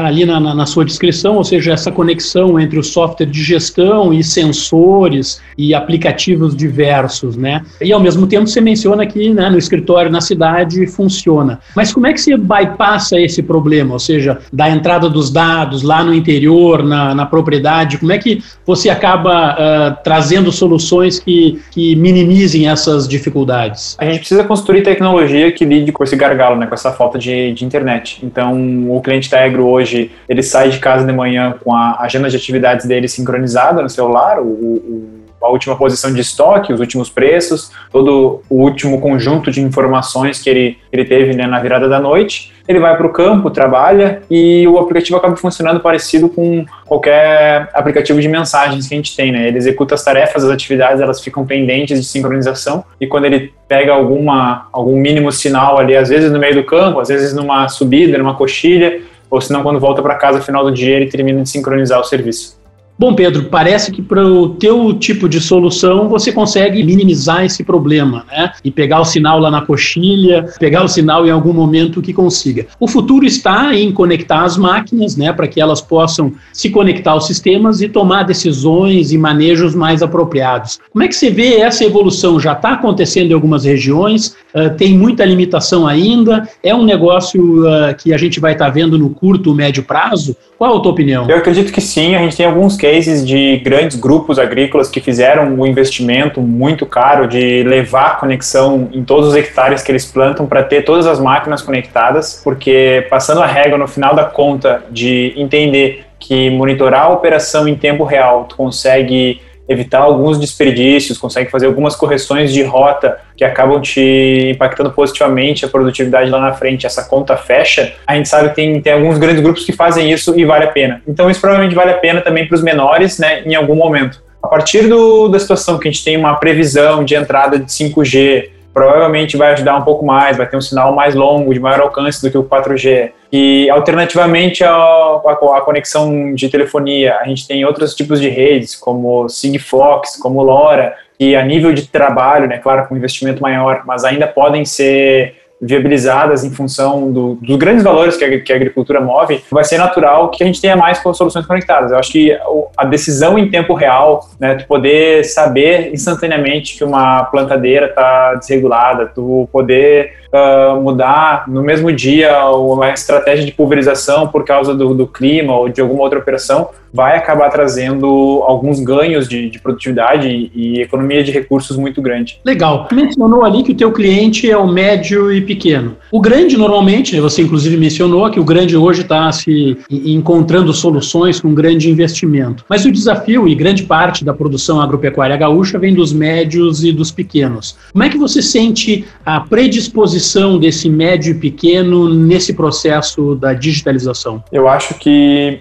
ali 0.03 0.25
na, 0.25 0.39
na, 0.39 0.65
sua 0.65 0.84
descrição, 0.84 1.36
ou 1.36 1.43
seja, 1.43 1.72
essa 1.72 1.91
conexão 1.91 2.60
entre 2.60 2.79
o 2.79 2.84
software 2.84 3.27
de 3.27 3.43
gestão 3.43 4.12
e 4.12 4.24
sensores 4.24 5.39
e 5.55 5.75
aplicativos 5.75 6.55
diversos, 6.55 7.38
né? 7.38 7.62
E 7.79 7.93
ao 7.93 8.00
mesmo 8.00 8.25
tempo 8.25 8.48
você 8.48 8.60
menciona 8.60 9.05
que 9.05 9.29
né, 9.29 9.51
no 9.51 9.58
escritório 9.60 10.10
na 10.10 10.19
cidade 10.19 10.88
funciona. 10.88 11.60
Mas 11.75 11.93
como 11.93 12.08
é 12.08 12.13
que 12.13 12.19
você 12.19 12.36
bypassa 12.36 13.19
esse 13.19 13.43
problema? 13.43 13.93
Ou 13.93 14.00
seja, 14.00 14.39
da 14.51 14.67
entrada 14.67 15.08
dos 15.08 15.29
dados 15.29 15.84
lá 15.84 16.03
no 16.03 16.12
interior, 16.12 16.81
na, 16.81 17.13
na 17.13 17.25
propriedade, 17.27 18.00
como 18.00 18.12
é 18.12 18.17
que 18.17 18.43
você 18.65 18.89
acaba 18.89 19.53
uh, 19.53 20.03
trazendo 20.03 20.51
soluções 20.51 21.19
que, 21.19 21.62
que 21.69 21.96
minimizem 21.96 22.67
essas 22.67 23.08
dificuldades? 23.08 23.96
A 24.00 24.05
gente 24.05 24.19
precisa 24.19 24.43
construir 24.43 24.81
tecnologia 24.81 25.51
que 25.51 25.63
lide 25.63 25.91
com 25.91 26.03
esse 26.03 26.15
gargalo, 26.15 26.55
né? 26.55 26.65
Com 26.65 26.78
essa 26.79 26.91
falta 26.91 27.19
de, 27.19 27.53
de 27.53 27.65
internet. 27.65 28.19
Então, 28.25 28.89
o 28.89 29.01
cliente 29.01 29.29
da 29.29 29.45
Egro 29.45 29.67
hoje, 29.67 30.12
ele 30.27 30.41
sai 30.41 30.69
de 30.69 30.79
casa 30.79 31.05
de 31.05 31.13
manhã 31.13 31.55
com 31.63 31.74
a 31.74 31.98
agenda 32.01 32.29
de 32.29 32.36
atividades 32.36 32.86
dele 32.86 33.07
sincronizada 33.07 33.81
no 33.81 33.89
celular, 33.89 34.39
o, 34.39 34.45
o 34.45 35.19
a 35.41 35.50
última 35.50 35.75
posição 35.75 36.13
de 36.13 36.22
estoque, 36.22 36.74
os 36.74 36.79
últimos 36.79 37.10
preços, 37.10 37.72
todo 37.91 38.41
o 38.50 38.55
último 38.55 39.00
conjunto 39.00 39.51
de 39.51 39.62
informações 39.62 40.41
que 40.41 40.50
ele, 40.50 40.77
ele 40.91 41.05
teve 41.05 41.36
né, 41.36 41.46
na 41.48 41.60
virada 41.60 41.88
da 41.88 42.00
noite. 42.00 42.53
Ele 42.67 42.79
vai 42.79 42.96
para 42.96 43.08
o 43.08 43.12
campo, 43.12 43.50
trabalha 43.50 44.22
e 44.29 44.67
o 44.67 44.77
aplicativo 44.77 45.17
acaba 45.17 45.36
funcionando 45.36 45.79
parecido 45.79 46.29
com 46.29 46.65
qualquer 46.86 47.69
aplicativo 47.74 48.22
de 48.22 48.27
mensagens 48.27 48.88
que 48.88 48.93
a 48.93 48.98
gente 48.98 49.15
tem. 49.15 49.31
Né? 49.31 49.48
Ele 49.48 49.58
executa 49.58 49.96
as 49.96 50.03
tarefas, 50.03 50.43
as 50.43 50.51
atividades, 50.51 51.01
elas 51.01 51.22
ficam 51.22 51.46
pendentes 51.46 52.00
de 52.00 52.05
sincronização 52.05 52.84
e 53.00 53.08
quando 53.08 53.25
ele 53.25 53.53
pega 53.67 53.93
alguma, 53.93 54.68
algum 54.72 54.98
mínimo 54.98 55.31
sinal 55.31 55.79
ali, 55.79 55.96
às 55.96 56.09
vezes 56.09 56.31
no 56.31 56.37
meio 56.37 56.55
do 56.55 56.63
campo, 56.63 57.00
às 57.00 57.07
vezes 57.07 57.33
numa 57.33 57.68
subida, 57.70 58.18
numa 58.18 58.35
coxilha, 58.35 59.01
ou 59.29 59.40
se 59.40 59.53
não, 59.53 59.61
quando 59.61 59.79
volta 59.79 60.01
para 60.01 60.16
casa 60.16 60.40
no 60.40 60.44
final 60.44 60.63
do 60.63 60.72
dia, 60.72 60.96
ele 60.96 61.07
termina 61.07 61.42
de 61.44 61.50
sincronizar 61.50 62.00
o 62.00 62.03
serviço. 62.03 62.58
Bom, 63.00 63.16
Pedro, 63.16 63.46
parece 63.46 63.94
que 63.94 64.01
para 64.01 64.27
o 64.27 64.50
teu 64.50 64.94
tipo 64.94 65.29
de 65.29 65.40
solução 65.40 66.09
você 66.09 66.33
consegue 66.33 66.83
minimizar 66.83 67.46
esse 67.46 67.64
problema, 67.64 68.25
né? 68.29 68.51
E 68.62 68.70
pegar 68.70 69.00
o 69.00 69.05
sinal 69.05 69.40
lá 69.40 69.50
na 69.50 69.62
coxilha, 69.62 70.53
pegar 70.59 70.83
o 70.83 70.88
sinal 70.90 71.25
em 71.25 71.29
algum 71.29 71.53
momento 71.53 72.01
que 72.01 72.12
consiga. 72.12 72.68
O 72.77 72.90
futuro 72.90 73.25
está 73.25 73.74
em 73.74 73.90
conectar 73.94 74.44
as 74.44 74.57
máquinas, 74.57 75.16
né, 75.16 75.31
para 75.31 75.48
que 75.48 75.62
elas 75.62 75.79
possam 75.79 76.33
se 76.51 76.70
conectar 76.70 77.12
aos 77.12 77.25
sistemas 77.25 77.81
e 77.81 77.88
tomar 77.88 78.24
decisões 78.24 79.14
e 79.14 79.18
manejos 79.18 79.74
mais 79.74 80.03
apropriados. 80.03 80.77
Como 80.92 81.01
é 81.01 81.07
que 81.07 81.16
você 81.16 81.29
vê 81.29 81.55
essa 81.55 81.85
evolução? 81.85 82.38
Já 82.38 82.51
está 82.51 82.74
acontecendo 82.74 83.31
em 83.31 83.33
algumas 83.33 83.64
regiões? 83.64 84.35
Uh, 84.53 84.75
tem 84.75 84.98
muita 84.98 85.24
limitação 85.24 85.88
ainda? 85.88 86.48
É 86.64 86.74
um 86.74 86.83
negócio 86.83 87.62
uh, 87.62 87.96
que 87.96 88.14
a 88.14 88.18
gente 88.18 88.40
vai 88.40 88.53
estar 88.53 88.66
tá 88.66 88.72
vendo 88.72 88.98
no 88.98 89.09
curto, 89.09 89.53
médio 89.53 89.83
prazo? 89.83 90.35
Qual 90.57 90.77
a 90.77 90.81
tua 90.81 90.92
opinião? 90.92 91.29
Eu 91.29 91.38
acredito 91.38 91.72
que 91.72 91.79
sim. 91.79 92.16
A 92.16 92.20
gente 92.20 92.35
tem 92.35 92.46
alguns 92.46 92.75
cases 92.75 93.25
de 93.25 93.57
grandes 93.57 93.98
grupos 93.98 94.40
agrícolas 94.40 94.90
que 94.90 95.00
fizeram 95.00 95.53
um 95.53 95.66
investimento 95.66 96.42
muito 96.42 96.85
caro 96.85 97.27
de 97.27 97.64
levar 97.64 98.20
conexão 98.20 98.90
em 98.92 99.03
todos 99.03 99.29
os 99.29 99.35
hectares 99.35 99.83
que 99.83 99.92
eles 99.92 100.05
plantam 100.05 100.46
para 100.48 100.64
ter 100.64 100.83
todas 100.83 101.05
as 101.05 101.20
máquinas 101.20 101.62
conectadas, 101.62 102.42
porque 102.44 103.07
passando 103.09 103.42
a 103.42 103.46
régua 103.46 103.77
no 103.77 103.88
final 103.88 104.16
da 104.16 104.24
conta 104.24 104.83
de 104.92 105.33
entender 105.38 106.05
que 106.20 106.50
monitorar 106.50 107.03
a 107.03 107.09
operação 107.09 107.68
em 107.68 107.75
tempo 107.75 108.03
real, 108.03 108.44
tu 108.44 108.55
consegue 108.57 109.40
evitar 109.70 110.00
alguns 110.00 110.40
desperdícios, 110.40 111.18
consegue 111.18 111.51
fazer 111.51 111.68
algumas 111.68 111.96
correções 111.96 112.51
de 112.51 112.64
rota 112.64 113.20
que 113.38 113.44
acabam 113.44 113.79
te 113.79 114.51
impactando 114.53 114.92
positivamente 114.92 115.64
a 115.64 115.68
produtividade 115.68 116.32
lá 116.32 116.42
na 116.42 116.53
frente, 116.53 116.88
essa 116.88 117.03
conta 117.03 117.38
fecha, 117.38 117.94
a 118.05 118.16
gente 118.16 118.27
sabe 118.27 118.50
que 118.50 118.55
tem, 118.55 118.82
tem 118.82 118.94
alguns 118.94 119.20
grandes 119.20 119.42
grupos 119.42 119.64
que 119.64 119.72
fazem 119.72 120.12
isso 120.12 120.38
e 120.38 120.44
vale 120.44 120.66
a 120.66 120.72
pena. 120.72 121.01
Então 121.08 121.29
isso 121.29 121.40
provavelmente 121.40 121.75
vale 121.75 121.92
a 121.92 121.98
pena 121.98 122.20
também 122.20 122.48
para 122.48 122.55
os 122.55 122.64
menores, 122.64 123.20
né, 123.20 123.44
em 123.46 123.53
algum 123.53 123.75
momento. 123.75 124.22
A 124.42 124.48
partir 124.48 124.88
do, 124.88 125.27
da 125.27 125.38
situação 125.38 125.77
que 125.77 125.88
a 125.88 125.92
gente 125.92 126.03
tem 126.03 126.18
uma 126.18 126.36
previsão 126.36 127.03
de 127.03 127.14
entrada 127.14 127.60
de 127.60 127.72
5G, 127.72 128.50
provavelmente 128.74 129.36
vai 129.36 129.53
ajudar 129.53 129.77
um 129.77 129.82
pouco 129.82 130.05
mais, 130.05 130.38
vai 130.38 130.48
ter 130.48 130.58
um 130.58 130.62
sinal 130.62 130.94
mais 130.94 131.16
longo, 131.16 131.53
de 131.53 131.60
maior 131.60 131.82
alcance 131.82 132.22
do 132.22 132.29
que 132.29 132.38
o 132.38 132.44
4G. 132.44 133.12
E 133.32 133.70
alternativamente 133.70 134.64
à, 134.64 135.22
conexão 135.64 136.34
de 136.34 136.50
telefonia, 136.50 137.18
a 137.18 137.25
gente 137.25 137.48
tem 137.48 137.66
outros 137.66 137.96
tipos 137.96 138.20
de 138.20 138.29
redes, 138.29 138.75
como 138.75 139.27
Sigfox, 139.29 140.18
como 140.18 140.42
LoRa, 140.42 140.96
que 141.18 141.36
a 141.36 141.44
nível 141.44 141.74
de 141.74 141.88
trabalho, 141.88 142.48
né, 142.48 142.58
claro, 142.58 142.88
com 142.88 142.96
investimento 142.96 143.42
maior, 143.42 143.84
mas 143.86 144.05
ainda 144.05 144.25
podem 144.25 144.64
ser 144.64 145.36
viabilizadas 145.61 146.43
em 146.43 146.51
função 146.51 147.11
do, 147.11 147.35
dos 147.41 147.57
grandes 147.57 147.83
valores 147.83 148.15
que 148.15 148.24
a, 148.24 148.39
que 148.39 148.53
a, 148.53 148.55
agricultura 148.55 149.01
move, 149.01 149.43
vai 149.51 149.63
ser 149.63 149.77
natural 149.77 150.29
que 150.29 150.43
a 150.43 150.45
gente 150.45 150.61
tenha 150.61 150.75
mais 150.75 151.00
soluções 151.00 151.45
conectadas. 151.45 151.91
Eu 151.91 151.98
acho 151.98 152.11
que 152.11 152.37
a 152.77 152.85
decisão 152.85 153.37
em 153.37 153.50
tempo 153.50 153.74
real, 153.74 154.27
né, 154.39 154.55
tu 154.55 154.65
poder 154.67 155.25
saber 155.25 155.93
instantaneamente 155.93 156.77
que 156.77 156.83
uma 156.83 157.25
plantadeira 157.25 157.87
está 157.87 158.35
desregulada, 158.35 159.07
tu 159.07 159.50
poder 159.51 160.13
uh, 160.33 160.79
mudar 160.81 161.45
no 161.48 161.61
mesmo 161.61 161.91
dia 161.91 162.45
uma 162.50 162.91
estratégia 162.91 163.45
de 163.45 163.51
pulverização 163.51 164.27
por 164.27 164.45
causa 164.45 164.74
do, 164.74 164.93
do, 164.93 165.07
clima 165.07 165.55
ou 165.55 165.69
de 165.69 165.81
alguma 165.81 166.03
outra 166.03 166.19
operação, 166.19 166.69
vai 166.93 167.17
acabar 167.17 167.50
trazendo 167.50 168.43
alguns 168.45 168.79
ganhos 168.79 169.27
de, 169.27 169.50
de 169.50 169.59
produtividade 169.59 170.27
e, 170.27 170.51
e, 170.55 170.81
economia 170.81 171.24
de 171.24 171.31
recursos 171.31 171.77
muito 171.77 172.01
grande. 172.01 172.39
Legal. 172.43 172.87
Mencionou 172.91 173.43
ali 173.43 173.63
que 173.63 173.72
o 173.72 173.75
teu 173.75 173.91
cliente 173.91 174.50
é 174.50 174.57
o 174.57 174.67
médio 174.67 175.31
e 175.31 175.41
pequeno. 175.50 175.96
O 176.12 176.22
grande, 176.22 176.57
normalmente, 176.57 177.20
você 177.20 177.42
inclusive 177.42 177.75
mencionou 177.75 178.29
que 178.29 178.40
o 178.40 178.44
grande 178.44 178.77
hoje 178.77 179.01
está 179.01 179.31
se 179.31 179.77
encontrando 179.90 180.72
soluções 180.74 181.42
com 181.42 181.53
grande 181.53 181.90
investimento. 181.90 182.64
Mas 182.70 182.85
o 182.85 182.92
desafio 182.92 183.48
e 183.48 183.55
grande 183.55 183.83
parte 183.83 184.24
da 184.24 184.33
produção 184.33 184.79
agropecuária 184.79 185.35
gaúcha 185.38 185.79
vem 185.79 185.94
dos 185.94 186.14
médios 186.14 186.83
e 186.83 186.92
dos 186.92 187.12
pequenos. 187.12 187.75
Como 187.92 188.03
é 188.03 188.09
que 188.09 188.18
você 188.18 188.42
sente 188.42 189.05
a 189.25 189.40
predisposição 189.40 190.09
posição 190.20 190.59
desse 190.59 190.90
médio 190.90 191.31
e 191.31 191.35
pequeno 191.35 192.14
nesse 192.14 192.53
processo 192.53 193.35
da 193.35 193.53
digitalização? 193.53 194.44
Eu 194.51 194.68
acho 194.68 194.94
que 194.96 195.59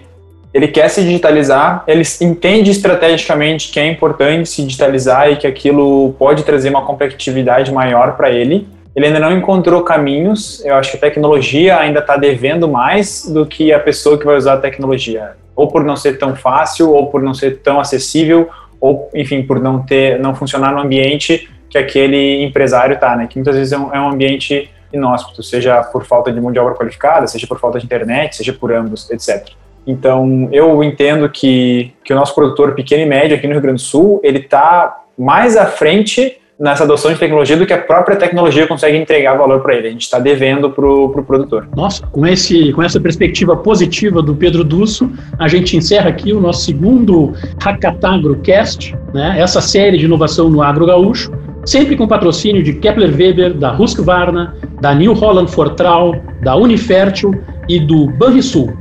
ele 0.52 0.68
quer 0.68 0.88
se 0.88 1.02
digitalizar, 1.02 1.84
ele 1.86 2.02
entende 2.20 2.70
estrategicamente 2.70 3.70
que 3.70 3.78
é 3.78 3.86
importante 3.86 4.48
se 4.48 4.62
digitalizar 4.62 5.30
e 5.30 5.36
que 5.36 5.46
aquilo 5.46 6.14
pode 6.18 6.42
trazer 6.42 6.70
uma 6.70 6.82
competitividade 6.82 7.70
maior 7.72 8.16
para 8.16 8.30
ele. 8.30 8.66
Ele 8.94 9.06
ainda 9.06 9.20
não 9.20 9.32
encontrou 9.32 9.82
caminhos. 9.82 10.64
Eu 10.64 10.74
acho 10.74 10.92
que 10.92 10.96
a 10.96 11.00
tecnologia 11.00 11.78
ainda 11.78 12.00
está 12.00 12.16
devendo 12.16 12.68
mais 12.68 13.28
do 13.28 13.46
que 13.46 13.72
a 13.72 13.78
pessoa 13.78 14.18
que 14.18 14.24
vai 14.24 14.36
usar 14.36 14.54
a 14.54 14.58
tecnologia, 14.58 15.32
ou 15.54 15.68
por 15.68 15.84
não 15.84 15.96
ser 15.96 16.18
tão 16.18 16.34
fácil, 16.34 16.90
ou 16.90 17.06
por 17.06 17.22
não 17.22 17.34
ser 17.34 17.58
tão 17.58 17.78
acessível, 17.78 18.48
ou 18.80 19.10
enfim 19.14 19.42
por 19.42 19.60
não 19.60 19.82
ter, 19.82 20.18
não 20.18 20.34
funcionar 20.34 20.72
no 20.72 20.80
ambiente 20.80 21.48
que 21.68 21.76
aquele 21.76 22.42
empresário 22.42 22.94
está, 22.94 23.14
né? 23.16 23.26
Que 23.26 23.36
muitas 23.36 23.54
vezes 23.54 23.72
é 23.72 23.78
um, 23.78 23.94
é 23.94 24.00
um 24.00 24.08
ambiente 24.08 24.70
inóspito, 24.92 25.42
seja 25.42 25.82
por 25.82 26.04
falta 26.04 26.32
de 26.32 26.40
mão 26.40 26.50
de 26.50 26.58
obra 26.58 26.74
qualificada, 26.74 27.26
seja 27.26 27.46
por 27.46 27.60
falta 27.60 27.78
de 27.78 27.84
internet, 27.84 28.36
seja 28.36 28.52
por 28.52 28.72
ambos, 28.72 29.10
etc. 29.10 29.48
Então, 29.86 30.48
eu 30.52 30.82
entendo 30.82 31.28
que, 31.28 31.92
que 32.04 32.12
o 32.12 32.16
nosso 32.16 32.34
produtor 32.34 32.74
pequeno 32.74 33.02
e 33.02 33.06
médio 33.06 33.36
aqui 33.36 33.46
no 33.46 33.52
Rio 33.54 33.62
Grande 33.62 33.82
do 33.82 33.86
Sul, 33.86 34.20
ele 34.22 34.38
está 34.38 35.02
mais 35.16 35.56
à 35.56 35.66
frente 35.66 36.38
nessa 36.58 36.84
adoção 36.84 37.12
de 37.12 37.18
tecnologia 37.18 37.56
do 37.56 37.64
que 37.64 37.72
a 37.72 37.78
própria 37.78 38.16
tecnologia 38.16 38.66
consegue 38.66 38.96
entregar 38.96 39.36
valor 39.36 39.60
para 39.60 39.76
ele. 39.76 39.88
A 39.88 39.90
gente 39.90 40.02
está 40.02 40.18
devendo 40.18 40.70
para 40.70 40.84
o 40.84 41.08
pro 41.10 41.22
produtor. 41.22 41.68
Nossa, 41.76 42.04
com, 42.06 42.26
esse, 42.26 42.72
com 42.72 42.82
essa 42.82 42.98
perspectiva 42.98 43.56
positiva 43.56 44.20
do 44.20 44.34
Pedro 44.34 44.64
Dusso, 44.64 45.10
a 45.38 45.46
gente 45.46 45.76
encerra 45.76 46.08
aqui 46.10 46.32
o 46.32 46.40
nosso 46.40 46.64
segundo 46.64 47.32
Hackatagro 47.62 48.36
Cast, 48.40 48.96
né? 49.14 49.36
essa 49.38 49.60
série 49.60 49.98
de 49.98 50.04
inovação 50.04 50.50
no 50.50 50.60
agro 50.60 50.86
gaúcho, 50.86 51.30
sempre 51.64 51.96
com 51.96 52.08
patrocínio 52.08 52.62
de 52.62 52.72
Kepler 52.72 53.14
Weber, 53.14 53.54
da 53.54 53.72
Husqvarna, 53.72 54.56
da 54.80 54.94
New 54.94 55.12
Holland 55.12 55.50
Fortral, 55.50 56.16
da 56.42 56.56
Unifértil 56.56 57.32
e 57.68 57.78
do 57.78 58.06
Banrisul. 58.06 58.72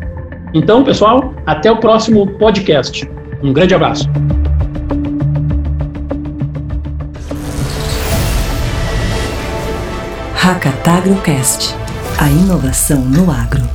Então, 0.54 0.84
pessoal, 0.84 1.34
até 1.46 1.72
o 1.72 1.78
próximo 1.78 2.26
podcast. 2.38 3.08
Um 3.44 3.54
grande 3.54 3.76
abraço. 3.76 4.10
Hackatagrocast. 10.48 11.76
A 12.18 12.30
inovação 12.30 13.02
no 13.02 13.30
agro. 13.30 13.70